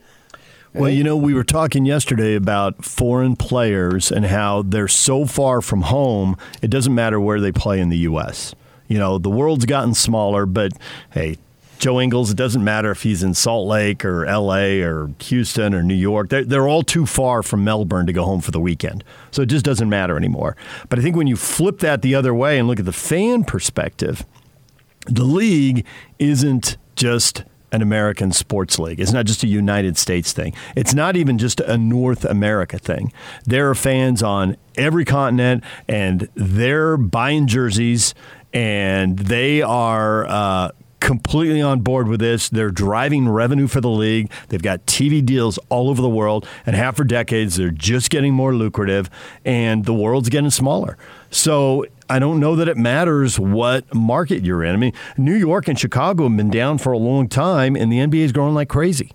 Well, 0.74 0.90
you 0.90 1.04
know, 1.04 1.18
we 1.18 1.34
were 1.34 1.44
talking 1.44 1.86
yesterday 1.86 2.34
about 2.34 2.86
foreign 2.86 3.36
players 3.36 4.10
and 4.10 4.26
how 4.26 4.62
they're 4.62 4.88
so 4.88 5.26
far 5.26 5.62
from 5.62 5.82
home, 5.82 6.38
it 6.62 6.70
doesn't 6.70 6.96
matter 6.96 7.20
where 7.20 7.42
they 7.42 7.52
play 7.52 7.82
in 7.82 7.90
the 7.90 7.98
U.S. 7.98 8.56
You 8.88 8.98
know, 8.98 9.18
the 9.18 9.30
world's 9.30 9.66
gotten 9.66 9.94
smaller, 9.94 10.46
but 10.46 10.72
hey, 11.12 11.40
Joe 11.82 12.00
Ingles, 12.00 12.30
it 12.30 12.38
doesn't 12.38 12.64
matter 12.64 12.92
if 12.92 13.02
he's 13.02 13.24
in 13.24 13.34
Salt 13.34 13.68
Lake 13.68 14.06
or 14.06 14.24
L.A. 14.28 14.84
or 14.84 15.10
Houston 15.22 15.74
or 15.74 15.82
New 15.82 15.96
York. 15.96 16.30
They're, 16.30 16.46
they're 16.46 16.68
all 16.68 16.84
too 16.84 17.08
far 17.08 17.42
from 17.42 17.64
Melbourne 17.64 18.06
to 18.06 18.14
go 18.14 18.24
home 18.24 18.40
for 18.40 18.52
the 18.52 18.60
weekend. 18.60 19.04
So 19.32 19.42
it 19.42 19.48
just 19.48 19.66
doesn't 19.66 19.90
matter 19.90 20.16
anymore. 20.16 20.56
But 20.90 21.00
I 21.00 21.02
think 21.02 21.16
when 21.16 21.26
you 21.26 21.36
flip 21.36 21.80
that 21.80 22.04
the 22.04 22.14
other 22.14 22.36
way 22.36 22.60
and 22.60 22.68
look 22.68 22.80
at 22.80 22.86
the 22.86 22.94
fan 22.94 23.44
perspective, 23.46 24.28
the 25.08 25.24
league 25.24 25.84
isn't 26.20 26.78
just 26.96 27.46
an 27.72 27.82
American 27.82 28.32
sports 28.32 28.78
league. 28.78 29.00
It's 29.00 29.12
not 29.12 29.26
just 29.26 29.42
a 29.42 29.48
United 29.48 29.98
States 29.98 30.34
thing. 30.34 30.54
It's 30.76 30.94
not 30.94 31.16
even 31.16 31.40
just 31.40 31.62
a 31.62 31.80
North 31.80 32.26
America 32.26 32.78
thing. 32.78 33.12
There 33.46 33.72
are 33.72 33.76
fans 33.76 34.22
on 34.22 34.56
every 34.76 35.04
continent, 35.04 35.64
and 35.88 36.30
they're 36.36 36.96
buying 36.96 37.48
jerseys, 37.48 38.14
and 38.54 39.18
they 39.18 39.64
are. 39.64 40.28
Uh, 40.28 40.72
completely 41.02 41.62
on 41.62 41.82
board 41.82 42.08
with 42.08 42.22
this. 42.22 42.48
They're 42.48 42.72
driving 42.72 43.28
revenue 43.28 43.68
for 43.68 43.82
the 43.82 43.90
league. 43.90 44.32
They've 44.48 44.62
got 44.62 44.86
TV 44.86 45.26
deals 45.26 45.60
all 45.68 45.90
over 45.90 46.02
the 46.02 46.10
world, 46.10 46.48
and 46.66 46.74
half 46.74 46.96
for 46.96 47.04
decades, 47.04 47.58
they're 47.58 47.72
just 47.72 48.10
getting 48.10 48.34
more 48.34 48.56
lucrative, 48.56 49.10
and 49.44 49.84
the 49.84 49.94
world's 49.94 50.30
getting 50.30 50.52
smaller. 50.52 50.98
So 51.30 51.86
I 52.10 52.20
don't 52.20 52.40
know 52.40 52.56
that 52.56 52.70
it 52.70 52.78
matters 52.78 53.38
what 53.38 53.94
market 53.94 54.46
you're 54.46 54.64
in. 54.64 54.74
I 54.74 54.78
mean, 54.78 54.94
New 55.18 55.36
York 55.36 55.68
and 55.68 55.78
Chicago 55.78 56.30
have 56.30 56.38
been 56.38 56.50
down 56.50 56.78
for 56.78 56.94
a 56.94 56.98
long 56.98 57.28
time, 57.28 57.76
and 57.76 57.92
the 57.92 57.98
NBA 57.98 58.22
is 58.22 58.32
growing 58.32 58.54
like 58.54 58.70
crazy. 58.70 59.12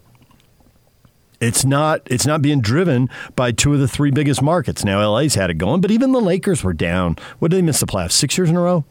It's 1.39 1.65
not 1.67 2.01
it's 2.07 2.27
not 2.27 2.41
being 2.41 2.63
driven 2.63 3.11
by 3.37 3.53
two 3.53 3.75
of 3.75 3.81
the 3.81 3.89
three 3.89 4.11
biggest 4.11 4.41
markets. 4.41 4.85
Now 4.85 5.07
LA's 5.07 5.35
had 5.35 5.51
it 5.51 5.59
going, 5.59 5.83
but 5.83 5.91
even 5.91 6.13
the 6.13 6.21
Lakers 6.21 6.65
were 6.65 6.73
down. 6.73 7.17
What 7.39 7.51
did 7.51 7.59
they 7.59 7.63
miss 7.63 7.81
the 7.81 7.87
playoffs? 7.87 8.13
Six 8.13 8.39
years 8.39 8.49
in 8.49 8.57
a 8.57 8.61
row? 8.61 8.87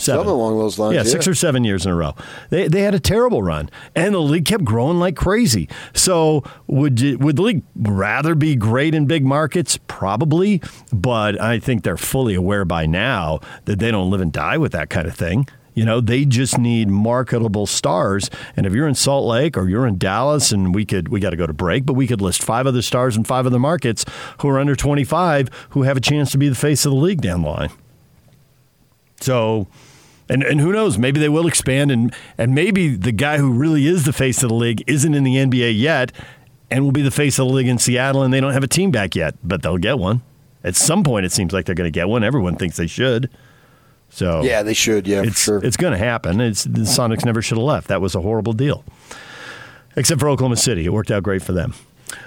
Seven. 0.00 0.20
Something 0.20 0.32
along 0.32 0.58
those 0.58 0.78
lines. 0.78 0.94
Yeah, 0.94 1.02
six 1.02 1.26
yeah. 1.26 1.32
or 1.32 1.34
seven 1.34 1.64
years 1.64 1.84
in 1.84 1.92
a 1.92 1.94
row. 1.94 2.14
They, 2.48 2.68
they 2.68 2.82
had 2.82 2.94
a 2.94 3.00
terrible 3.00 3.42
run, 3.42 3.70
and 3.94 4.14
the 4.14 4.20
league 4.20 4.44
kept 4.44 4.64
growing 4.64 4.98
like 4.98 5.16
crazy. 5.16 5.68
So 5.94 6.42
would 6.66 7.00
you, 7.00 7.18
would 7.18 7.36
the 7.36 7.42
league 7.42 7.62
rather 7.76 8.34
be 8.34 8.56
great 8.56 8.94
in 8.94 9.06
big 9.06 9.24
markets? 9.24 9.78
Probably, 9.86 10.62
but 10.92 11.40
I 11.40 11.58
think 11.58 11.84
they're 11.84 11.96
fully 11.96 12.34
aware 12.34 12.64
by 12.64 12.86
now 12.86 13.40
that 13.66 13.78
they 13.78 13.90
don't 13.90 14.10
live 14.10 14.20
and 14.20 14.32
die 14.32 14.58
with 14.58 14.72
that 14.72 14.90
kind 14.90 15.06
of 15.06 15.14
thing. 15.14 15.46
You 15.74 15.84
know, 15.84 16.00
they 16.00 16.24
just 16.24 16.58
need 16.58 16.88
marketable 16.88 17.66
stars. 17.66 18.28
And 18.56 18.66
if 18.66 18.74
you're 18.74 18.88
in 18.88 18.94
Salt 18.94 19.26
Lake 19.26 19.56
or 19.56 19.68
you're 19.68 19.86
in 19.86 19.98
Dallas, 19.98 20.52
and 20.52 20.74
we 20.74 20.84
could 20.84 21.08
we 21.08 21.20
got 21.20 21.30
to 21.30 21.36
go 21.36 21.46
to 21.46 21.52
break, 21.52 21.86
but 21.86 21.94
we 21.94 22.06
could 22.06 22.20
list 22.20 22.42
five 22.42 22.66
other 22.66 22.82
stars 22.82 23.16
in 23.16 23.24
five 23.24 23.46
other 23.46 23.58
markets 23.58 24.04
who 24.40 24.48
are 24.48 24.58
under 24.58 24.74
25 24.74 25.48
who 25.70 25.82
have 25.82 25.96
a 25.96 26.00
chance 26.00 26.32
to 26.32 26.38
be 26.38 26.48
the 26.48 26.54
face 26.54 26.84
of 26.84 26.92
the 26.92 26.98
league 26.98 27.20
down 27.20 27.42
the 27.42 27.48
line. 27.48 27.70
So 29.20 29.68
and 30.30 30.42
and 30.42 30.60
who 30.60 30.72
knows? 30.72 30.96
Maybe 30.96 31.20
they 31.20 31.28
will 31.28 31.46
expand, 31.46 31.90
and 31.90 32.14
and 32.38 32.54
maybe 32.54 32.96
the 32.96 33.12
guy 33.12 33.38
who 33.38 33.52
really 33.52 33.86
is 33.86 34.04
the 34.04 34.12
face 34.12 34.42
of 34.42 34.48
the 34.48 34.54
league 34.54 34.82
isn't 34.86 35.12
in 35.12 35.24
the 35.24 35.36
NBA 35.36 35.78
yet, 35.78 36.12
and 36.70 36.84
will 36.84 36.92
be 36.92 37.02
the 37.02 37.10
face 37.10 37.38
of 37.38 37.48
the 37.48 37.52
league 37.52 37.68
in 37.68 37.78
Seattle, 37.78 38.22
and 38.22 38.32
they 38.32 38.40
don't 38.40 38.52
have 38.52 38.62
a 38.62 38.68
team 38.68 38.90
back 38.90 39.14
yet, 39.14 39.34
but 39.42 39.62
they'll 39.62 39.78
get 39.78 39.98
one 39.98 40.22
at 40.62 40.76
some 40.76 41.02
point. 41.02 41.26
It 41.26 41.32
seems 41.32 41.52
like 41.52 41.66
they're 41.66 41.74
going 41.74 41.90
to 41.90 41.90
get 41.90 42.08
one. 42.08 42.24
Everyone 42.24 42.56
thinks 42.56 42.76
they 42.76 42.86
should. 42.86 43.30
So 44.08 44.42
yeah, 44.42 44.62
they 44.62 44.74
should. 44.74 45.06
Yeah, 45.06 45.22
it's, 45.22 45.42
sure. 45.42 45.64
It's 45.64 45.76
going 45.76 45.92
to 45.92 45.98
happen. 45.98 46.40
It's 46.40 46.64
the 46.64 46.80
Sonics 46.80 47.24
never 47.24 47.42
should 47.42 47.58
have 47.58 47.64
left. 47.64 47.88
That 47.88 48.00
was 48.00 48.14
a 48.14 48.20
horrible 48.20 48.52
deal, 48.52 48.84
except 49.96 50.20
for 50.20 50.28
Oklahoma 50.28 50.56
City. 50.56 50.84
It 50.84 50.92
worked 50.92 51.10
out 51.10 51.22
great 51.22 51.42
for 51.42 51.52
them. 51.52 51.74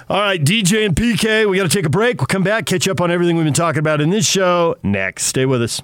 All 0.10 0.20
right, 0.20 0.42
DJ 0.42 0.86
and 0.86 0.96
PK, 0.96 1.50
we 1.50 1.58
got 1.58 1.64
to 1.64 1.70
take 1.70 1.86
a 1.86 1.90
break. 1.90 2.20
We'll 2.20 2.28
come 2.28 2.44
back, 2.44 2.66
catch 2.66 2.88
up 2.88 3.02
on 3.02 3.12
everything 3.12 3.36
we've 3.36 3.44
been 3.44 3.54
talking 3.54 3.80
about 3.80 4.00
in 4.00 4.12
this 4.12 4.26
show 4.26 4.78
next. 4.82 5.26
Stay 5.26 5.46
with 5.46 5.62
us. 5.62 5.82